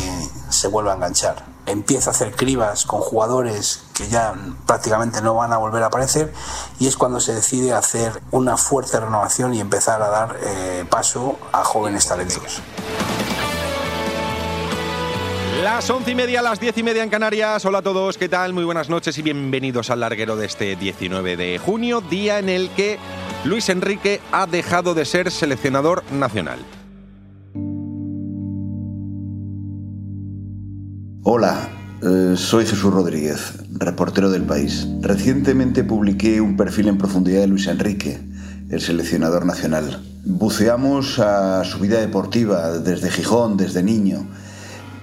se 0.50 0.68
vuelva 0.68 0.92
a 0.92 0.96
enganchar. 0.96 1.46
Empieza 1.66 2.10
a 2.10 2.14
hacer 2.14 2.36
cribas 2.36 2.86
con 2.86 3.02
jugadores 3.02 3.84
que 3.94 4.08
ya 4.08 4.34
prácticamente 4.66 5.22
no 5.22 5.36
van 5.36 5.54
a 5.54 5.58
volver 5.58 5.84
a 5.84 5.88
aparecer 5.88 6.34
y 6.80 6.88
es 6.88 6.98
cuando 6.98 7.20
se 7.20 7.34
decide 7.34 7.74
hacer 7.74 8.22
una 8.32 8.58
fuerte 8.58 9.00
renovación 9.00 9.54
y 9.54 9.60
empezar 9.60 10.02
a 10.02 10.10
dar 10.10 10.38
eh, 10.44 10.86
paso 10.90 11.38
a 11.52 11.64
jóvenes 11.64 12.08
talentos. 12.08 12.62
Las 15.60 15.90
once 15.90 16.12
y 16.12 16.16
media, 16.16 16.42
las 16.42 16.60
diez 16.60 16.76
y 16.78 16.82
media 16.82 17.04
en 17.04 17.10
Canarias. 17.10 17.66
Hola 17.66 17.80
a 17.80 17.82
todos, 17.82 18.18
¿qué 18.18 18.30
tal? 18.30 18.54
Muy 18.54 18.64
buenas 18.64 18.90
noches 18.90 19.18
y 19.18 19.22
bienvenidos 19.22 19.90
al 19.90 20.00
larguero 20.00 20.36
de 20.38 20.46
este 20.46 20.78
19 20.78 21.36
de 21.36 21.60
junio, 21.60 22.02
día 22.02 22.40
en 22.40 22.48
el 22.48 22.70
que 22.70 22.98
Luis 23.44 23.68
Enrique 23.68 24.22
ha 24.32 24.48
dejado 24.48 24.96
de 24.96 25.04
ser 25.04 25.30
seleccionador 25.30 26.04
nacional. 26.14 26.60
Hola, 31.24 31.70
eh, 32.02 32.36
soy 32.38 32.66
Jesús 32.66 32.92
Rodríguez, 32.92 33.60
reportero 33.74 34.32
del 34.32 34.44
país. 34.44 34.88
Recientemente 35.02 35.84
publiqué 35.84 36.40
un 36.40 36.56
perfil 36.56 36.88
en 36.88 36.98
profundidad 36.98 37.42
de 37.42 37.48
Luis 37.48 37.68
Enrique, 37.68 38.20
el 38.70 38.82
seleccionador 38.82 39.46
nacional. 39.46 40.02
Buceamos 40.24 41.20
a 41.20 41.64
su 41.66 41.80
vida 41.80 42.00
deportiva 42.00 42.80
desde 42.80 43.12
Gijón, 43.12 43.58
desde 43.58 43.84
niño 43.84 44.26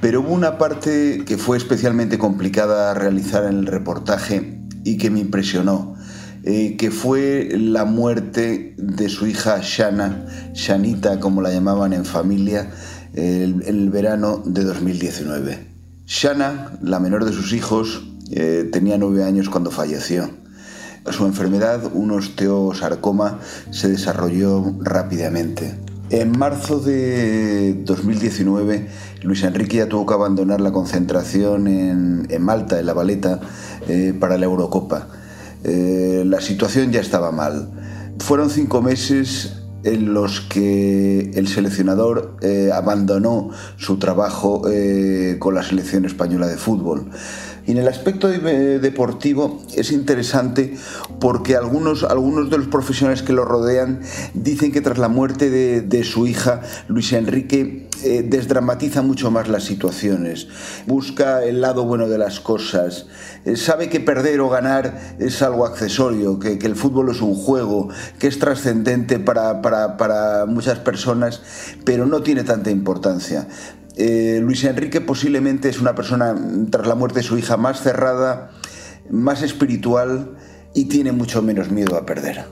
pero 0.01 0.21
hubo 0.21 0.33
una 0.33 0.59
parte 0.59 1.25
que 1.27 1.39
fue 1.39 1.57
especialmente 1.57 2.19
complicada 2.19 2.91
a 2.91 2.95
realizar 2.95 3.45
en 3.45 3.59
el 3.59 3.67
reportaje 3.67 4.61
y 4.85 4.97
que 4.97 5.11
me 5.11 5.21
impresionó, 5.21 5.97
eh, 6.45 6.77
que 6.77 6.91
fue 6.91 7.49
la 7.53 7.85
muerte 7.85 8.75
de 8.79 9.09
su 9.09 9.27
hija 9.27 9.61
Shana, 9.63 10.27
Shanita 10.55 11.21
como 11.21 11.43
la 11.43 11.53
llamaban 11.53 11.93
en 11.93 12.05
familia, 12.05 12.71
el, 13.15 13.63
el 13.67 13.91
verano 13.91 14.43
de 14.45 14.65
2019. 14.65 15.67
Shana, 16.07 16.79
la 16.81 17.01
menor 17.01 17.25
de 17.25 17.33
sus 17.33 17.53
hijos, 17.53 18.03
eh, 18.31 18.69
tenía 18.73 18.99
nueve 18.99 19.25
años 19.25 19.49
cuando 19.49 19.71
falleció. 19.71 20.31
Su 21.11 21.25
enfermedad, 21.25 21.91
un 21.95 22.11
osteosarcoma, 22.11 23.41
se 23.71 23.89
desarrolló 23.89 24.75
rápidamente. 24.81 25.79
En 26.11 26.39
marzo 26.39 26.81
de 26.81 27.75
2019, 27.85 28.89
Luis 29.23 29.43
Enrique 29.43 29.79
ya 29.79 29.89
tuvo 29.89 30.07
que 30.07 30.15
abandonar 30.15 30.61
la 30.61 30.73
concentración 30.73 31.67
en, 31.67 32.43
Malta, 32.43 32.79
en 32.79 32.87
la 32.87 32.93
Valeta, 32.93 33.41
eh, 33.89 34.15
para 34.19 34.39
la 34.39 34.45
Eurocopa. 34.45 35.09
Eh, 35.65 36.23
la 36.27 36.41
situación 36.41 36.93
ya 36.93 37.01
estaba 37.01 37.33
mal. 37.33 37.71
Fueron 38.21 38.51
cinco 38.51 38.81
meses 38.81 39.55
en 39.85 40.13
los 40.13 40.41
que 40.43 41.31
el 41.35 41.49
seleccionador 41.49 42.37
eh, 42.43 42.71
abandonó 42.73 43.51
su 43.77 43.99
trabajo 43.99 44.63
con 45.39 45.55
la 45.55 45.63
selección 45.63 46.05
española 46.05 46.47
de 46.47 46.57
fútbol. 46.57 47.11
Y 47.69 47.73
en 47.73 47.77
el 47.77 47.89
aspecto 47.89 48.29
de, 48.29 48.79
deportivo 48.79 49.63
es 49.77 49.93
interesante 49.93 50.75
porque 51.21 51.55
algunos, 51.55 52.03
algunos 52.03 52.49
de 52.49 52.57
los 52.57 52.69
profesionales 52.69 53.23
que 53.23 53.35
lo 53.35 53.45
rodean 53.45 54.01
dicen 54.33 54.73
que 54.73 54.81
tras 54.81 54.97
la 54.97 55.09
muerte 55.09 55.51
de, 55.51 55.83
de 55.83 56.03
su 56.03 56.27
hija, 56.27 56.63
Luis 56.89 57.13
Enrique 57.13 57.87
eh, 58.05 58.25
desdramatiza 58.27 59.03
mucho 59.03 59.31
más 59.31 59.49
las 59.49 59.65
situaciones, 59.65 60.49
busca 60.87 61.45
el 61.45 61.61
lado 61.61 61.85
bueno 61.85 62.09
de 62.09 62.17
las 62.17 62.41
cosas, 62.41 63.05
eh, 63.45 63.57
sabe 63.57 63.91
que 63.91 64.01
perder 64.01 64.41
o 64.41 64.49
ganar 64.49 65.17
es 65.19 65.43
algo 65.43 65.67
accesorio, 65.67 66.39
que, 66.39 66.59
que 66.59 66.67
el 66.67 66.75
fútbol 66.75 67.11
es 67.11 67.21
un 67.21 67.35
juego, 67.35 67.91
que 68.19 68.29
es 68.29 68.39
trascendente 68.39 69.19
para, 69.19 69.61
para, 69.61 69.99
para 69.99 70.47
muchas 70.47 70.79
personas, 70.79 71.43
pero 71.85 72.07
no 72.07 72.23
tiene 72.23 72.45
tanta 72.45 72.71
importancia. 72.71 73.47
Eh, 73.99 74.39
Luis 74.41 74.63
Enrique 74.63 75.01
posiblemente 75.01 75.69
es 75.69 75.81
una 75.81 75.97
persona, 75.97 76.33
tras 76.71 76.87
la 76.87 76.95
muerte 76.95 77.19
de 77.19 77.25
su 77.25 77.37
hija, 77.37 77.57
más 77.57 77.83
cerrada, 77.83 78.53
más 79.11 79.43
espiritual 79.43 80.39
y 80.73 80.85
tiene 80.85 81.11
mucho 81.11 81.43
menos 81.43 81.73
miedo 81.73 81.97
a 81.97 82.07
perder. 82.07 82.47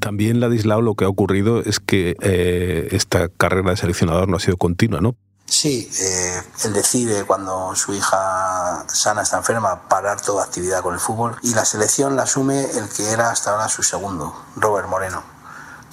También, 0.00 0.40
Ladislao, 0.40 0.82
lo 0.82 0.96
que 0.96 1.04
ha 1.04 1.08
ocurrido 1.08 1.60
es 1.60 1.78
que 1.78 2.16
eh, 2.20 2.88
esta 2.90 3.28
carrera 3.28 3.70
de 3.70 3.76
seleccionador 3.76 4.28
no 4.28 4.38
ha 4.38 4.40
sido 4.40 4.56
continua, 4.56 5.00
¿no? 5.00 5.14
Sí, 5.46 5.88
eh, 6.00 6.42
él 6.64 6.72
decide 6.72 7.24
cuando 7.24 7.76
su 7.76 7.94
hija 7.94 8.84
Sana 8.88 9.22
está 9.22 9.36
enferma 9.36 9.88
parar 9.88 10.20
toda 10.20 10.42
actividad 10.42 10.80
con 10.80 10.94
el 10.94 11.00
fútbol 11.00 11.36
y 11.42 11.54
la 11.54 11.64
selección 11.64 12.16
la 12.16 12.22
asume 12.22 12.62
el 12.62 12.88
que 12.96 13.10
era 13.12 13.30
hasta 13.30 13.52
ahora 13.52 13.68
su 13.68 13.84
segundo, 13.84 14.34
Robert 14.56 14.88
Moreno, 14.88 15.22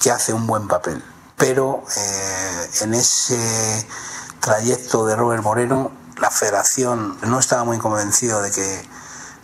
que 0.02 0.10
hace 0.10 0.32
un 0.32 0.46
buen 0.46 0.66
papel 0.66 1.02
pero 1.38 1.84
eh, 1.96 2.70
en 2.82 2.94
ese 2.94 3.86
trayecto 4.40 5.06
de 5.06 5.16
Robert 5.16 5.42
Moreno 5.42 5.92
la 6.20 6.30
federación 6.30 7.16
no 7.22 7.38
estaba 7.38 7.64
muy 7.64 7.78
convencido 7.78 8.42
de 8.42 8.50
que 8.50 8.88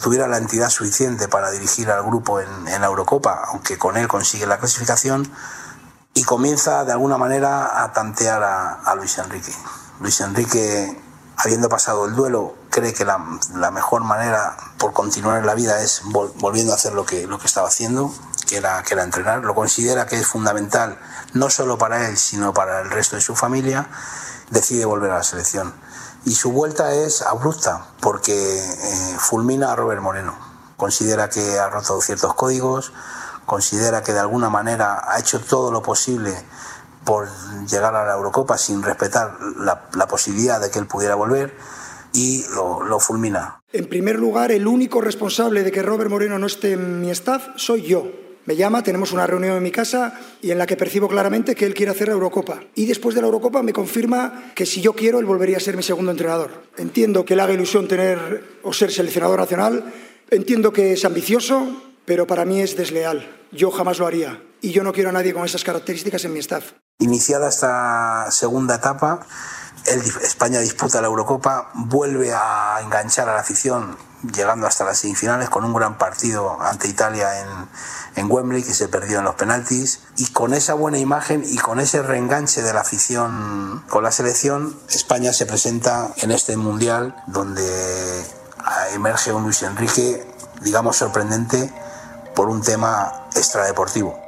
tuviera 0.02 0.26
la 0.26 0.38
entidad 0.38 0.70
suficiente 0.70 1.28
para 1.28 1.50
dirigir 1.50 1.90
al 1.90 2.02
grupo 2.02 2.40
en, 2.40 2.68
en, 2.68 2.80
la 2.80 2.88
Eurocopa, 2.88 3.44
aunque 3.46 3.78
con 3.78 3.96
él 3.96 4.08
consigue 4.08 4.46
la 4.46 4.58
clasificación, 4.58 5.30
y 6.14 6.22
comienza 6.22 6.84
de 6.84 6.92
alguna 6.92 7.18
manera 7.18 7.82
a 7.82 7.92
tantear 7.92 8.42
a, 8.42 8.94
Luis 8.96 9.18
Enrique. 9.18 9.52
Luis 10.00 10.20
Enrique, 10.20 11.00
habiendo 11.36 11.68
pasado 11.68 12.06
el 12.06 12.14
duelo, 12.14 12.54
cree 12.70 12.94
que 12.94 13.04
la, 13.04 13.18
la, 13.54 13.70
mejor 13.70 14.04
manera 14.04 14.56
por 14.78 14.92
continuar 14.92 15.38
en 15.38 15.46
la 15.46 15.54
vida 15.54 15.80
es 15.80 16.02
vol 16.04 16.32
volviendo 16.36 16.72
a 16.72 16.76
hacer 16.76 16.92
lo 16.92 17.04
que, 17.04 17.26
lo 17.26 17.38
que 17.38 17.46
estaba 17.46 17.68
haciendo, 17.68 18.14
que 18.46 18.56
era, 18.56 18.82
que 18.82 18.94
era 18.94 19.02
entrenar. 19.02 19.44
Lo 19.44 19.54
considera 19.54 20.06
que 20.06 20.16
es 20.16 20.26
fundamental 20.26 20.98
no 21.32 21.50
solo 21.50 21.78
para 21.78 22.08
él, 22.08 22.16
sino 22.16 22.52
para 22.54 22.80
el 22.80 22.90
resto 22.90 23.16
de 23.16 23.22
su 23.22 23.34
familia, 23.34 23.88
decide 24.50 24.84
volver 24.84 25.10
a 25.10 25.16
la 25.16 25.22
selección. 25.22 25.74
Y 26.24 26.34
su 26.34 26.52
vuelta 26.52 26.94
es 26.94 27.22
abrupta, 27.22 27.86
porque 28.00 28.32
eh, 28.32 29.16
fulmina 29.18 29.72
a 29.72 29.76
Robert 29.76 30.00
Moreno. 30.00 30.36
Considera 30.76 31.28
que 31.28 31.58
ha 31.58 31.68
roto 31.68 32.00
ciertos 32.00 32.34
códigos, 32.34 32.92
considera 33.44 34.02
que 34.02 34.12
de 34.12 34.20
alguna 34.20 34.48
manera 34.48 35.02
ha 35.06 35.18
hecho 35.18 35.40
todo 35.40 35.70
lo 35.70 35.82
posible 35.82 36.34
por 37.04 37.28
llegar 37.66 37.94
a 37.94 38.06
la 38.06 38.14
Eurocopa 38.14 38.56
sin 38.56 38.82
respetar 38.82 39.36
la, 39.58 39.88
la 39.94 40.06
posibilidad 40.06 40.60
de 40.60 40.70
que 40.70 40.78
él 40.78 40.86
pudiera 40.86 41.14
volver 41.14 41.54
y 42.14 42.44
lo, 42.54 42.82
lo, 42.82 42.98
fulmina. 43.00 43.60
En 43.72 43.88
primer 43.88 44.18
lugar, 44.18 44.52
el 44.52 44.66
único 44.66 45.00
responsable 45.00 45.62
de 45.62 45.72
que 45.72 45.82
Robert 45.82 46.10
Moreno 46.10 46.38
no 46.38 46.46
esté 46.46 46.72
en 46.72 47.00
mi 47.00 47.10
staff 47.10 47.48
soy 47.56 47.82
yo. 47.82 48.23
Me 48.46 48.56
llama, 48.56 48.82
tenemos 48.82 49.12
una 49.12 49.26
reunión 49.26 49.56
en 49.56 49.62
mi 49.62 49.70
casa 49.70 50.18
y 50.42 50.50
en 50.50 50.58
la 50.58 50.66
que 50.66 50.76
percibo 50.76 51.08
claramente 51.08 51.54
que 51.54 51.64
él 51.64 51.72
quiere 51.72 51.92
hacer 51.92 52.08
la 52.08 52.14
Eurocopa. 52.14 52.60
Y 52.74 52.84
después 52.84 53.14
de 53.14 53.22
la 53.22 53.26
Eurocopa 53.26 53.62
me 53.62 53.72
confirma 53.72 54.52
que 54.54 54.66
si 54.66 54.82
yo 54.82 54.92
quiero, 54.92 55.18
él 55.18 55.24
volvería 55.24 55.56
a 55.56 55.60
ser 55.60 55.76
mi 55.76 55.82
segundo 55.82 56.10
entrenador. 56.10 56.50
Entiendo 56.76 57.24
que 57.24 57.36
le 57.36 57.42
haga 57.42 57.54
ilusión 57.54 57.88
tener 57.88 58.58
o 58.62 58.72
ser 58.72 58.92
seleccionador 58.92 59.40
nacional. 59.40 59.92
Entiendo 60.30 60.72
que 60.72 60.92
es 60.92 61.04
ambicioso, 61.06 61.82
pero 62.04 62.26
para 62.26 62.44
mí 62.44 62.60
es 62.60 62.76
desleal. 62.76 63.26
Yo 63.50 63.70
jamás 63.70 63.98
lo 63.98 64.06
haría. 64.06 64.42
Y 64.60 64.72
yo 64.72 64.82
no 64.82 64.92
quiero 64.92 65.08
a 65.08 65.12
nadie 65.12 65.32
con 65.32 65.44
esas 65.44 65.64
características 65.64 66.24
en 66.26 66.32
mi 66.34 66.40
staff. 66.40 66.72
Iniciada 66.98 67.48
esta 67.48 68.30
segunda 68.30 68.76
etapa, 68.76 69.26
el, 69.86 70.00
España 70.00 70.60
disputa 70.60 71.00
la 71.00 71.06
Eurocopa, 71.06 71.70
vuelve 71.74 72.32
a 72.32 72.80
enganchar 72.82 73.28
a 73.28 73.34
la 73.34 73.40
afición 73.40 73.96
llegando 74.32 74.66
hasta 74.66 74.84
las 74.84 74.98
semifinales 74.98 75.50
con 75.50 75.64
un 75.64 75.74
gran 75.74 75.98
partido 75.98 76.60
ante 76.60 76.88
Italia 76.88 77.40
en, 77.40 77.48
en 78.16 78.30
Wembley 78.30 78.62
que 78.62 78.74
se 78.74 78.88
perdió 78.88 79.18
en 79.18 79.24
los 79.24 79.34
penaltis 79.34 80.00
y 80.16 80.26
con 80.32 80.54
esa 80.54 80.74
buena 80.74 80.98
imagen 80.98 81.42
y 81.44 81.58
con 81.58 81.80
ese 81.80 82.02
reenganche 82.02 82.62
de 82.62 82.72
la 82.72 82.80
afición 82.80 83.84
con 83.88 84.04
la 84.04 84.12
selección 84.12 84.78
España 84.88 85.32
se 85.32 85.46
presenta 85.46 86.10
en 86.16 86.30
este 86.30 86.56
mundial 86.56 87.16
donde 87.26 88.24
emerge 88.92 89.32
un 89.32 89.42
Luis 89.42 89.62
Enrique 89.62 90.26
digamos 90.62 90.96
sorprendente 90.96 91.72
por 92.34 92.48
un 92.48 92.62
tema 92.62 93.28
extradeportivo. 93.34 94.18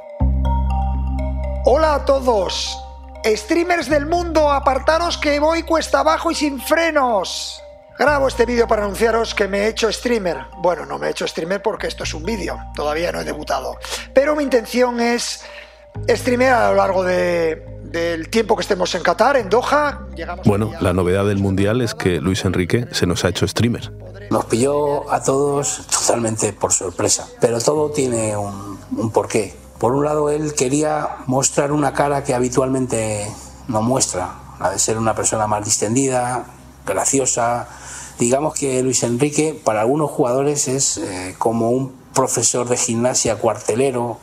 Hola 1.65 1.95
a 1.95 2.05
todos. 2.05 2.81
Streamers 3.25 3.89
del 3.89 4.05
mundo, 4.05 4.49
apartaros 4.49 5.17
que 5.17 5.39
voy 5.39 5.63
cuesta 5.63 5.99
abajo 5.99 6.31
y 6.31 6.35
sin 6.35 6.61
frenos. 6.61 7.61
Grabo 7.99 8.27
este 8.27 8.45
vídeo 8.45 8.67
para 8.67 8.83
anunciaros 8.83 9.33
que 9.33 9.47
me 9.47 9.61
he 9.61 9.67
hecho 9.69 9.91
streamer. 9.91 10.45
Bueno, 10.59 10.85
no 10.85 10.99
me 10.99 11.07
he 11.07 11.09
hecho 11.09 11.27
streamer 11.27 11.63
porque 11.63 11.87
esto 11.87 12.03
es 12.03 12.13
un 12.13 12.23
vídeo, 12.23 12.55
todavía 12.75 13.11
no 13.11 13.21
he 13.21 13.23
debutado. 13.23 13.75
Pero 14.13 14.35
mi 14.35 14.43
intención 14.43 14.99
es 14.99 15.43
streamear 16.07 16.61
a 16.61 16.69
lo 16.69 16.75
largo 16.75 17.03
del 17.03 18.29
tiempo 18.29 18.55
que 18.55 18.61
estemos 18.61 18.93
en 18.93 19.01
Qatar, 19.01 19.37
en 19.37 19.49
Doha. 19.49 20.05
bueno, 20.45 20.73
la 20.79 20.93
novedad 20.93 21.25
del 21.25 21.39
Mundial 21.39 21.81
es 21.81 21.95
que 21.95 22.21
Luis 22.21 22.45
Enrique 22.45 22.85
se 22.91 23.07
nos 23.07 23.25
ha 23.25 23.29
hecho 23.29 23.47
streamer. 23.47 23.91
Nos 24.29 24.45
pilló 24.45 25.11
a 25.11 25.23
todos 25.23 25.87
totalmente 25.87 26.53
por 26.53 26.73
sorpresa, 26.73 27.27
pero 27.41 27.59
todo 27.59 27.89
tiene 27.89 28.37
un, 28.37 28.79
un 28.95 29.11
porqué. 29.11 29.55
Por 29.79 29.93
un 29.93 30.05
lado, 30.05 30.29
él 30.29 30.53
quería 30.53 31.17
mostrar 31.25 31.71
una 31.71 31.93
cara 31.93 32.23
que 32.23 32.35
habitualmente 32.35 33.27
no 33.67 33.81
muestra, 33.81 34.35
la 34.59 34.69
de 34.69 34.77
ser 34.77 34.99
una 34.99 35.15
persona 35.15 35.47
más 35.47 35.65
distendida, 35.65 36.45
graciosa. 36.87 37.67
Digamos 38.17 38.55
que 38.55 38.81
Luis 38.81 39.03
Enrique 39.03 39.59
para 39.63 39.81
algunos 39.81 40.09
jugadores 40.09 40.67
es 40.67 40.97
eh, 40.97 41.35
como 41.37 41.69
un 41.69 41.93
profesor 42.15 42.67
de 42.67 42.77
gimnasia 42.77 43.35
cuartelero, 43.35 44.17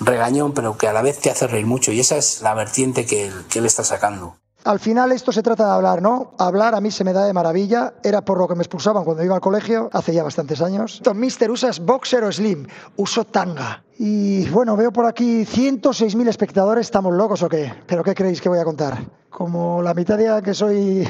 regañón, 0.00 0.52
pero 0.52 0.76
que 0.76 0.88
a 0.88 0.92
la 0.92 1.02
vez 1.02 1.20
te 1.20 1.30
hace 1.30 1.46
reír 1.46 1.66
mucho 1.66 1.92
y 1.92 2.00
esa 2.00 2.16
es 2.16 2.42
la 2.42 2.54
vertiente 2.54 3.06
que 3.06 3.30
que 3.48 3.60
él 3.60 3.66
está 3.66 3.84
sacando. 3.84 4.36
Al 4.66 4.80
final 4.80 5.12
esto 5.12 5.30
se 5.30 5.44
trata 5.44 5.64
de 5.64 5.70
hablar, 5.70 6.02
¿no? 6.02 6.32
Hablar 6.38 6.74
a 6.74 6.80
mí 6.80 6.90
se 6.90 7.04
me 7.04 7.12
da 7.12 7.24
de 7.24 7.32
maravilla. 7.32 7.94
Era 8.02 8.22
por 8.22 8.36
lo 8.36 8.48
que 8.48 8.56
me 8.56 8.62
expulsaban 8.62 9.04
cuando 9.04 9.22
iba 9.22 9.36
al 9.36 9.40
colegio, 9.40 9.88
hace 9.92 10.12
ya 10.12 10.24
bastantes 10.24 10.60
años. 10.60 11.00
Mister, 11.14 11.52
¿usas 11.52 11.78
boxer 11.78 12.24
o 12.24 12.32
slim? 12.32 12.66
Uso 12.96 13.24
tanga. 13.24 13.84
Y 13.96 14.48
bueno, 14.48 14.76
veo 14.76 14.92
por 14.92 15.06
aquí 15.06 15.44
106.000 15.44 16.28
espectadores. 16.28 16.88
¿Estamos 16.88 17.14
locos 17.14 17.44
o 17.44 17.48
qué? 17.48 17.72
¿Pero 17.86 18.02
qué 18.02 18.12
creéis 18.12 18.40
que 18.40 18.48
voy 18.48 18.58
a 18.58 18.64
contar? 18.64 18.98
Como 19.30 19.82
la 19.82 19.94
mitad 19.94 20.18
de 20.18 20.42
que 20.42 20.52
soy 20.52 21.06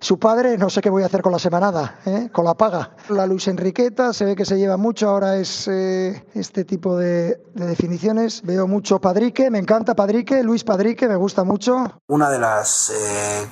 su 0.00 0.18
padre, 0.18 0.56
no 0.56 0.70
sé 0.70 0.80
qué 0.80 0.88
voy 0.88 1.02
a 1.02 1.06
hacer 1.06 1.20
con 1.20 1.30
la 1.30 1.38
semanada, 1.38 2.00
¿eh? 2.06 2.30
con 2.32 2.46
la 2.46 2.54
paga. 2.54 2.96
La 3.10 3.26
Luis 3.26 3.46
Enriqueta 3.48 4.14
se 4.14 4.24
ve 4.24 4.34
que 4.34 4.46
se 4.46 4.56
lleva 4.56 4.78
mucho, 4.78 5.10
ahora 5.10 5.36
es 5.36 5.68
eh, 5.68 6.24
este 6.34 6.64
tipo 6.64 6.96
de, 6.96 7.42
definiciones. 7.54 8.40
Veo 8.42 8.66
mucho 8.66 8.98
Padrique, 8.98 9.50
me 9.50 9.58
encanta 9.58 9.94
Padrique, 9.94 10.42
Luis 10.42 10.64
Padrique, 10.64 11.06
me 11.06 11.16
gusta 11.16 11.44
mucho. 11.44 12.00
Una 12.06 12.30
de 12.30 12.38
las, 12.38 12.90
eh, 12.90 13.46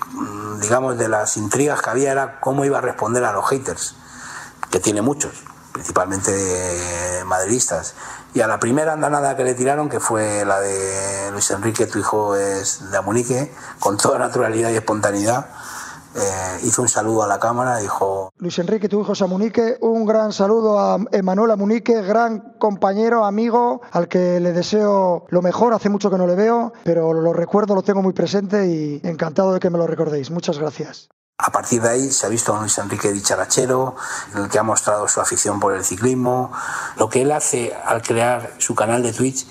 digamos, 0.62 0.96
de 0.96 1.08
las 1.08 1.36
intrigas 1.36 1.82
que 1.82 1.90
había 1.90 2.12
era 2.12 2.40
cómo 2.40 2.64
iba 2.64 2.78
a 2.78 2.82
responder 2.82 3.24
a 3.24 3.32
los 3.32 3.46
haters, 3.46 3.94
que 4.70 4.80
tiene 4.80 5.02
muchos, 5.02 5.44
principalmente 5.72 6.32
madridistas. 7.26 7.94
Y 8.32 8.40
a 8.40 8.46
la 8.46 8.58
primera 8.58 8.94
andanada 8.94 9.36
que 9.36 9.44
le 9.44 9.54
tiraron, 9.54 9.88
que 9.88 10.00
fue 10.00 10.44
la 10.46 10.60
de 10.60 11.30
Luis 11.30 11.50
Enrique, 11.50 11.86
tu 11.86 11.98
hijo 11.98 12.36
es 12.36 12.90
de 12.90 12.96
Amunique, 12.96 13.52
con 13.80 13.98
toda 13.98 14.18
naturalidad 14.18 14.70
y 14.70 14.76
espontaneidad, 14.76 15.46
eh, 16.14 16.60
hizo 16.64 16.82
un 16.82 16.88
saludo 16.88 17.22
a 17.22 17.26
la 17.26 17.38
cámara, 17.38 17.78
dijo... 17.78 18.32
Luis 18.38 18.58
Enrique, 18.58 18.88
tu 18.88 19.00
hijo 19.00 19.14
Samunique, 19.14 19.76
un 19.80 20.06
gran 20.06 20.32
saludo 20.32 20.78
a 20.78 20.98
Emanuel 21.12 21.50
Amunique, 21.50 22.02
gran 22.02 22.54
compañero, 22.58 23.24
amigo, 23.24 23.82
al 23.92 24.08
que 24.08 24.40
le 24.40 24.52
deseo 24.52 25.26
lo 25.28 25.42
mejor, 25.42 25.74
hace 25.74 25.88
mucho 25.88 26.10
que 26.10 26.18
no 26.18 26.26
le 26.26 26.34
veo, 26.34 26.72
pero 26.84 27.12
lo 27.12 27.32
recuerdo, 27.32 27.74
lo 27.74 27.82
tengo 27.82 28.02
muy 28.02 28.12
presente 28.12 28.66
y 28.66 29.00
encantado 29.04 29.52
de 29.52 29.60
que 29.60 29.70
me 29.70 29.78
lo 29.78 29.86
recordéis. 29.86 30.30
Muchas 30.30 30.58
gracias. 30.58 31.08
A 31.40 31.52
partir 31.52 31.80
de 31.80 31.88
ahí 31.88 32.10
se 32.10 32.26
ha 32.26 32.28
visto 32.28 32.54
a 32.54 32.60
Luis 32.60 32.76
Enrique 32.78 33.12
dicharachero, 33.12 33.94
en 34.34 34.42
el 34.42 34.48
que 34.48 34.58
ha 34.58 34.64
mostrado 34.64 35.06
su 35.06 35.20
afición 35.20 35.60
por 35.60 35.72
el 35.72 35.84
ciclismo. 35.84 36.50
Lo 36.96 37.08
que 37.08 37.22
él 37.22 37.30
hace 37.30 37.76
al 37.84 38.02
crear 38.02 38.54
su 38.58 38.74
canal 38.74 39.04
de 39.04 39.12
Twitch 39.12 39.46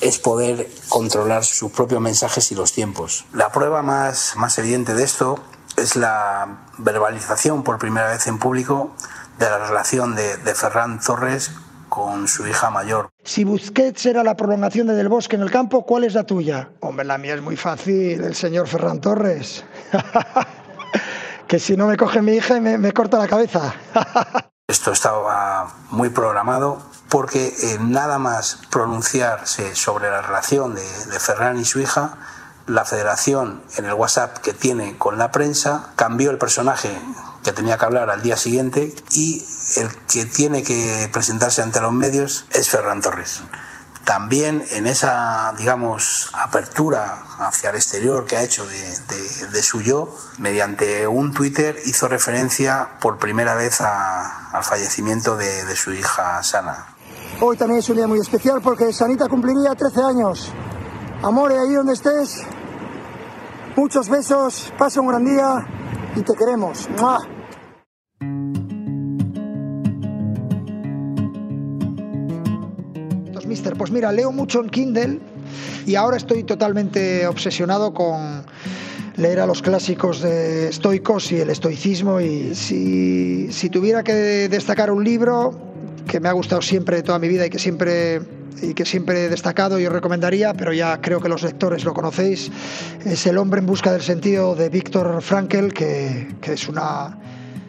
es 0.00 0.18
poder 0.18 0.68
controlar 0.88 1.44
sus 1.44 1.70
propios 1.70 2.00
mensajes 2.00 2.50
y 2.50 2.56
los 2.56 2.72
tiempos. 2.72 3.24
La 3.32 3.52
prueba 3.52 3.82
más, 3.82 4.34
más 4.36 4.58
evidente 4.58 4.94
de 4.94 5.04
esto 5.04 5.38
es 5.78 5.96
la 5.96 6.58
verbalización 6.78 7.62
por 7.62 7.78
primera 7.78 8.08
vez 8.10 8.26
en 8.26 8.38
público 8.38 8.94
de 9.38 9.48
la 9.48 9.58
relación 9.58 10.14
de, 10.14 10.36
Ferran 10.54 11.00
Torres 11.00 11.52
con 11.88 12.28
su 12.28 12.46
hija 12.46 12.70
mayor. 12.70 13.08
Si 13.24 13.44
Busquets 13.44 14.04
era 14.06 14.22
la 14.22 14.36
prolongación 14.36 14.86
de 14.88 14.94
Del 14.94 15.08
Bosque 15.08 15.36
en 15.36 15.42
el 15.42 15.50
campo, 15.50 15.86
¿cuál 15.86 16.04
es 16.04 16.14
la 16.14 16.24
tuya? 16.24 16.70
Hombre, 16.80 17.06
la 17.06 17.18
mía 17.18 17.34
es 17.34 17.42
muy 17.42 17.56
fácil, 17.56 18.22
el 18.22 18.34
señor 18.34 18.66
Ferran 18.68 19.00
Torres. 19.00 19.64
que 21.46 21.58
si 21.58 21.76
no 21.76 21.86
me 21.86 21.96
coge 21.96 22.20
mi 22.20 22.32
hija 22.32 22.60
me, 22.60 22.76
me 22.76 22.92
corta 22.92 23.18
la 23.18 23.28
cabeza. 23.28 23.74
Esto 24.68 24.92
estaba 24.92 25.72
muy 25.90 26.10
programado 26.10 26.82
porque 27.08 27.46
eh, 27.46 27.78
nada 27.80 28.18
más 28.18 28.58
pronunciarse 28.70 29.74
sobre 29.74 30.10
la 30.10 30.20
relación 30.20 30.74
de, 30.74 30.82
de 30.82 31.18
Ferran 31.18 31.58
y 31.58 31.64
su 31.64 31.80
hija, 31.80 32.18
la 32.68 32.84
federación 32.84 33.62
en 33.76 33.86
el 33.86 33.94
WhatsApp 33.94 34.38
que 34.38 34.52
tiene 34.52 34.96
con 34.98 35.18
la 35.18 35.32
prensa 35.32 35.92
cambió 35.96 36.30
el 36.30 36.38
personaje 36.38 36.90
que 37.42 37.52
tenía 37.52 37.78
que 37.78 37.84
hablar 37.84 38.10
al 38.10 38.22
día 38.22 38.36
siguiente 38.36 38.94
y 39.12 39.44
el 39.76 39.88
que 40.06 40.26
tiene 40.26 40.62
que 40.62 41.08
presentarse 41.12 41.62
ante 41.62 41.80
los 41.80 41.92
medios 41.92 42.44
es 42.52 42.68
Ferran 42.68 43.00
Torres. 43.00 43.40
También 44.04 44.64
en 44.70 44.86
esa, 44.86 45.52
digamos, 45.58 46.30
apertura 46.32 47.22
hacia 47.40 47.70
el 47.70 47.76
exterior 47.76 48.24
que 48.24 48.36
ha 48.36 48.42
hecho 48.42 48.66
de, 48.66 49.62
su 49.62 49.82
yo, 49.82 50.14
mediante 50.38 51.06
un 51.06 51.34
Twitter 51.34 51.76
hizo 51.84 52.08
referencia 52.08 52.88
por 53.00 53.18
primera 53.18 53.54
vez 53.54 53.80
al 53.82 54.64
fallecimiento 54.64 55.36
de, 55.36 55.64
de 55.64 55.76
su 55.76 55.92
hija 55.92 56.42
Sana. 56.42 56.86
Hoy 57.40 57.56
también 57.56 57.80
es 57.80 57.88
un 57.90 57.96
día 57.96 58.06
muy 58.06 58.18
especial 58.18 58.60
porque 58.62 58.92
Sanita 58.92 59.28
cumpliría 59.28 59.74
13 59.74 60.00
años. 60.02 60.52
Amore, 61.22 61.58
ahí 61.58 61.74
donde 61.74 61.92
estés, 61.92 62.44
Muchos 63.78 64.08
besos, 64.08 64.72
pasa 64.76 65.00
un 65.00 65.06
gran 65.06 65.24
día 65.24 65.64
y 66.16 66.22
te 66.22 66.34
queremos. 66.34 66.88
Mister, 73.46 73.76
pues 73.76 73.92
mira, 73.92 74.10
leo 74.10 74.32
mucho 74.32 74.60
en 74.60 74.68
Kindle 74.68 75.20
y 75.86 75.94
ahora 75.94 76.16
estoy 76.16 76.42
totalmente 76.42 77.28
obsesionado 77.28 77.94
con 77.94 78.44
leer 79.14 79.38
a 79.38 79.46
los 79.46 79.62
clásicos 79.62 80.22
de 80.22 80.70
estoicos 80.70 81.30
y 81.30 81.36
el 81.36 81.48
estoicismo 81.48 82.20
y 82.20 82.56
si, 82.56 83.70
tuviera 83.70 84.02
que 84.02 84.48
destacar 84.48 84.90
un 84.90 85.04
libro 85.04 85.52
que 86.08 86.18
me 86.18 86.28
ha 86.28 86.32
gustado 86.32 86.62
siempre 86.62 87.04
toda 87.04 87.20
mi 87.20 87.28
vida 87.28 87.46
y 87.46 87.50
que 87.50 87.60
siempre 87.60 88.37
y 88.62 88.74
que 88.74 88.84
siempre 88.84 89.24
he 89.24 89.28
destacado 89.28 89.78
y 89.78 89.86
os 89.86 89.92
recomendaría, 89.92 90.54
pero 90.54 90.72
ya 90.72 91.00
creo 91.00 91.20
que 91.20 91.28
los 91.28 91.42
lectores 91.42 91.84
lo 91.84 91.94
conocéis, 91.94 92.50
es 93.04 93.26
El 93.26 93.38
hombre 93.38 93.60
en 93.60 93.66
busca 93.66 93.92
del 93.92 94.02
sentido 94.02 94.54
de 94.54 94.68
Víctor 94.68 95.22
Frankel, 95.22 95.72
que, 95.72 96.28
que 96.40 96.52
es 96.54 96.68
una 96.68 97.18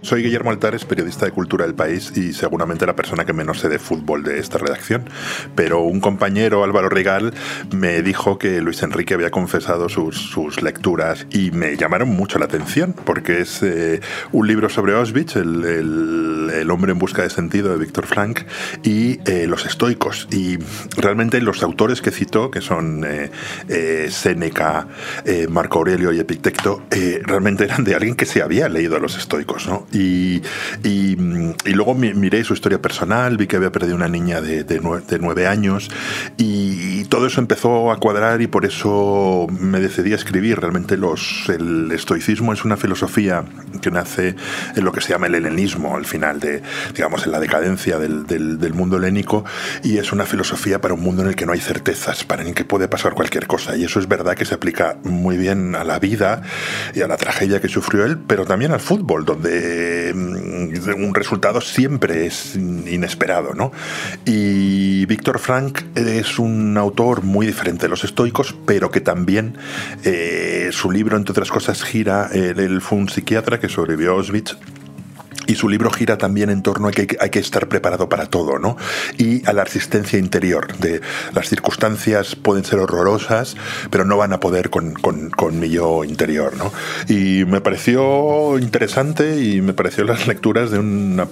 soy 0.01 0.23
Guillermo 0.23 0.51
Altares, 0.51 0.85
periodista 0.85 1.25
de 1.25 1.31
Cultura 1.31 1.65
del 1.65 1.75
País 1.75 2.13
y 2.15 2.33
seguramente 2.33 2.85
la 2.85 2.95
persona 2.95 3.25
que 3.25 3.33
menos 3.33 3.59
sé 3.59 3.69
de 3.69 3.79
fútbol 3.79 4.23
de 4.23 4.39
esta 4.39 4.57
redacción. 4.57 5.09
Pero 5.55 5.81
un 5.81 5.99
compañero, 5.99 6.63
Álvaro 6.63 6.89
Regal, 6.89 7.33
me 7.71 8.01
dijo 8.01 8.39
que 8.39 8.62
Luis 8.62 8.81
Enrique 8.83 9.13
había 9.13 9.29
confesado 9.29 9.89
sus, 9.89 10.62
lecturas 10.62 11.27
y 11.31 11.51
me 11.51 11.77
llamaron 11.77 12.09
mucho 12.09 12.39
la 12.39 12.45
atención 12.45 12.93
porque 13.05 13.41
es 13.41 13.62
eh, 13.62 14.01
un 14.31 14.47
libro 14.47 14.69
sobre 14.69 14.93
Auschwitz, 14.93 15.35
el, 15.35 15.63
el, 16.53 16.71
hombre 16.71 16.91
en 16.91 16.99
busca 16.99 17.23
de 17.23 17.29
sentido 17.29 17.71
de 17.71 17.77
Víctor 17.77 18.05
Frank 18.05 18.41
y 18.83 19.19
eh, 19.29 19.47
los 19.47 19.65
estoicos. 19.65 20.27
Y 20.31 20.57
realmente 20.97 21.41
los 21.41 21.62
autores 21.63 22.01
que 22.01 22.12
citó, 22.12 22.51
que 22.51 22.62
son 22.62 23.05
eh, 23.05 24.07
Séneca, 24.09 24.88
Marco 25.49 25.79
Aurelio 25.79 26.12
y 26.12 26.19
Epicteto, 26.19 26.83
realmente 27.23 27.65
eran 27.65 27.83
de 27.83 27.95
alguien 27.95 28.15
que 28.15 28.25
se 28.25 28.41
había 28.41 28.69
leído 28.69 28.95
a 28.95 28.99
los 28.99 29.17
estoicos. 29.17 29.67
¿no? 29.67 29.88
Y, 29.91 30.41
y, 30.84 31.15
luego 31.65 31.95
miré 31.95 32.43
su 32.43 32.54
historia 32.54 32.82
personal, 32.82 33.38
vi 33.38 33.47
que 33.47 33.56
había 33.56 33.71
perdido 33.71 33.95
una 33.95 34.08
niña 34.08 34.41
de, 34.41 34.63
de, 34.63 34.80
nueve, 34.80 35.47
años 35.47 35.89
y, 36.38 37.06
todo 37.06 37.25
eso 37.25 37.41
empezó 37.41 37.91
a 37.91 37.97
cuadrar 37.97 38.41
y 38.41 38.47
por 38.47 38.65
eso 38.65 39.47
me 39.49 39.80
decidí 39.80 40.13
a 40.13 40.15
escribir. 40.15 40.60
Realmente 40.60 40.95
los, 40.95 41.49
el 41.49 41.91
estoicismo 41.91 42.54
es 42.54 42.63
una 42.63 42.78
filosofía 42.78 43.45
que 43.82 43.89
nace 43.89 44.36
en 44.75 44.84
lo 44.84 44.91
que 44.91 45.02
se 45.02 45.10
llama 45.10 45.28
el 45.28 45.36
helenismo, 45.36 45.95
al 45.95 46.06
final 46.06 46.39
de, 46.39 46.62
digamos, 46.93 47.25
en 47.25 47.32
la 47.32 47.39
decadencia 47.39 47.97
del, 47.97 48.28
del, 48.28 48.73
mundo 48.73 48.97
helénico 48.97 49.43
y 49.84 49.97
es 49.97 50.12
una 50.12 50.25
filosofía 50.25 50.80
para 50.80 50.93
un 50.93 51.02
mundo 51.02 51.23
en 51.23 51.30
el 51.30 51.36
que 51.36 51.47
no 51.47 51.54
hay 51.54 51.60
certezas, 51.60 52.23
para 52.23 52.43
el 52.43 52.54
que 52.54 52.63
puede 52.63 52.88
pasar 52.88 53.13
cualquier 53.13 53.47
cosa. 53.47 53.75
Y 53.75 53.86
eso 53.86 53.99
es 53.99 54.08
verdad 54.08 54.36
que 54.36 54.45
se 54.45 54.54
aplica 54.54 54.97
muy 55.04 55.38
bien 55.38 55.75
a 55.75 55.84
la 55.84 55.97
vida 55.97 56.43
y 56.93 57.02
a 57.02 57.08
la 57.08 57.17
tragedia 57.17 57.60
que 57.60 57.67
sufrió 57.67 58.06
él, 58.06 58.19
pero 58.19 58.45
también 58.45 58.71
al 58.71 58.80
fútbol, 58.80 59.25
donde 59.25 59.78
eh, 59.79 60.13
un 60.13 61.13
resultado 61.13 61.61
siempre 61.61 62.25
es 62.25 62.55
inesperado, 62.55 63.53
¿no? 63.53 63.71
Y 64.25 65.05
Víctor 65.05 65.39
Frank 65.39 65.81
es 65.95 66.39
un 66.39 66.77
autor 66.77 67.23
muy 67.23 67.45
diferente 67.45 67.83
de 67.83 67.89
los 67.89 68.03
estoicos, 68.03 68.55
pero 68.65 68.91
que 68.91 69.01
también 69.01 69.57
eh, 70.03 70.69
su 70.71 70.91
libro, 70.91 71.17
entre 71.17 71.31
otras 71.31 71.49
cosas, 71.49 71.83
gira, 71.83 72.29
él 72.33 72.81
fue 72.81 72.97
un 72.97 73.09
psiquiatra 73.09 73.59
que 73.59 73.69
sobrevivió 73.69 74.11
a 74.11 74.15
Auschwitz 74.15 74.57
y 75.49 75.55
su 75.55 75.67
libro 75.67 75.89
gira 75.89 76.17
también 76.17 76.51
en 76.51 76.62
torno 76.62 76.88
a 76.88 76.91
que 76.91 77.17
hay 77.19 77.29
que 77.31 77.39
estar 77.39 77.67
preparado 77.67 78.07
para 78.07 78.27
todo, 78.27 78.59
¿no? 78.59 78.77
Y 79.17 79.45
a 79.47 79.53
la 79.53 79.63
resistencia 79.63 80.19
interior, 80.19 80.77
de 80.77 81.01
las 81.33 81.49
circunstancias 81.49 82.35
pueden 82.35 82.63
ser 82.63 82.79
horrorosas, 82.79 83.57
pero 83.89 84.05
no 84.05 84.15
van 84.15 84.31
a 84.31 84.39
poder 84.39 84.69
con, 84.69 84.93
con, 84.93 85.59
mi 85.59 85.69
yo 85.69 86.03
interior, 86.03 86.55
¿no? 86.55 86.71
Y 87.07 87.45
me 87.45 87.62
pareció 87.62 88.59
interesante 88.59 89.43
y 89.43 89.62
me 89.62 89.73
pareció 89.73 90.03
las 90.03 90.27
lecturas 90.27 90.69
de 90.69 90.77
una 90.77 91.27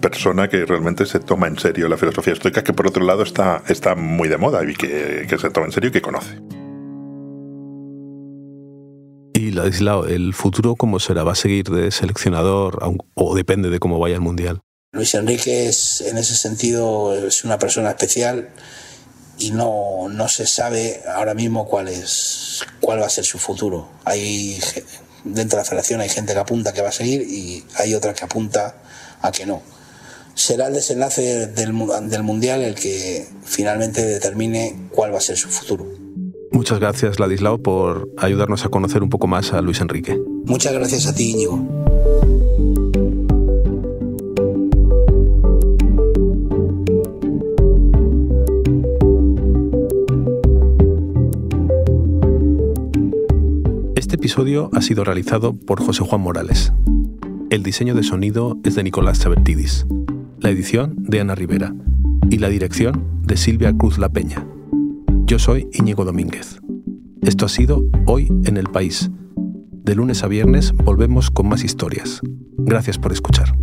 persona 0.00 0.48
que 0.48 0.66
realmente 0.66 1.06
se 1.06 1.18
toma 1.18 1.46
en 1.46 1.58
serio 1.58 1.88
la 1.88 1.96
filosofía 1.96 2.34
estoica, 2.34 2.62
que 2.62 2.74
por 2.74 2.86
otro 2.86 3.02
lado 3.02 3.22
está, 3.22 3.62
está 3.66 3.94
muy 3.94 4.28
de 4.28 4.36
moda 4.36 4.62
y 4.62 4.74
que, 4.74 5.26
que 5.26 5.38
se 5.38 5.48
toma 5.48 5.66
en 5.66 5.72
serio 5.72 5.88
y 5.88 5.92
que 5.92 6.02
conoce. 6.02 6.63
¿El 10.08 10.34
futuro 10.34 10.76
cómo 10.76 11.00
será? 11.00 11.24
¿Va 11.24 11.32
a 11.32 11.36
seguir 11.36 11.64
de 11.70 11.90
seleccionador 11.90 12.78
o 13.14 13.34
depende 13.34 13.70
de 13.70 13.78
cómo 13.78 13.98
vaya 13.98 14.14
el 14.14 14.20
Mundial? 14.20 14.60
Luis 14.92 15.14
Enrique 15.14 15.68
es, 15.68 16.02
en 16.02 16.18
ese 16.18 16.36
sentido 16.36 17.26
es 17.26 17.44
una 17.44 17.58
persona 17.58 17.90
especial 17.90 18.50
y 19.38 19.50
no, 19.50 20.08
no 20.08 20.28
se 20.28 20.46
sabe 20.46 21.02
ahora 21.12 21.34
mismo 21.34 21.66
cuál, 21.66 21.88
es, 21.88 22.62
cuál 22.80 23.00
va 23.00 23.06
a 23.06 23.10
ser 23.10 23.24
su 23.24 23.38
futuro. 23.38 23.88
Hay, 24.04 24.60
dentro 25.24 25.56
de 25.56 25.62
la 25.62 25.68
federación 25.68 26.00
hay 26.00 26.08
gente 26.08 26.32
que 26.32 26.38
apunta 26.38 26.72
que 26.72 26.80
va 26.80 26.90
a 26.90 26.92
seguir 26.92 27.22
y 27.22 27.64
hay 27.76 27.94
otra 27.94 28.14
que 28.14 28.24
apunta 28.24 28.76
a 29.20 29.32
que 29.32 29.46
no. 29.46 29.62
Será 30.34 30.68
el 30.68 30.74
desenlace 30.74 31.48
del, 31.48 31.72
del 32.08 32.22
Mundial 32.22 32.62
el 32.62 32.76
que 32.76 33.26
finalmente 33.44 34.00
determine 34.04 34.88
cuál 34.90 35.12
va 35.12 35.18
a 35.18 35.20
ser 35.20 35.36
su 35.36 35.48
futuro. 35.48 36.03
Muchas 36.54 36.78
gracias, 36.78 37.18
Ladislao, 37.18 37.58
por 37.58 38.08
ayudarnos 38.16 38.64
a 38.64 38.68
conocer 38.68 39.02
un 39.02 39.10
poco 39.10 39.26
más 39.26 39.52
a 39.52 39.60
Luis 39.60 39.80
Enrique. 39.80 40.22
Muchas 40.44 40.72
gracias 40.72 41.08
a 41.08 41.12
ti, 41.12 41.32
Íñigo. 41.32 41.58
Este 53.96 54.14
episodio 54.14 54.70
ha 54.72 54.80
sido 54.80 55.02
realizado 55.02 55.54
por 55.54 55.82
José 55.82 56.04
Juan 56.04 56.20
Morales. 56.20 56.72
El 57.50 57.64
diseño 57.64 57.96
de 57.96 58.04
sonido 58.04 58.58
es 58.62 58.76
de 58.76 58.84
Nicolás 58.84 59.18
Chabertidis, 59.18 59.86
la 60.38 60.50
edición 60.50 60.94
de 60.98 61.20
Ana 61.20 61.34
Rivera 61.34 61.74
y 62.30 62.38
la 62.38 62.48
dirección 62.48 63.04
de 63.24 63.36
Silvia 63.36 63.76
Cruz 63.76 63.98
La 63.98 64.10
Peña. 64.10 64.46
Yo 65.26 65.38
soy 65.38 65.70
Íñigo 65.72 66.04
Domínguez. 66.04 66.60
Esto 67.22 67.46
ha 67.46 67.48
sido 67.48 67.82
Hoy 68.06 68.30
en 68.44 68.58
el 68.58 68.66
País. 68.66 69.10
De 69.70 69.94
lunes 69.94 70.22
a 70.22 70.28
viernes 70.28 70.72
volvemos 70.72 71.30
con 71.30 71.48
más 71.48 71.64
historias. 71.64 72.20
Gracias 72.58 72.98
por 72.98 73.10
escuchar. 73.10 73.56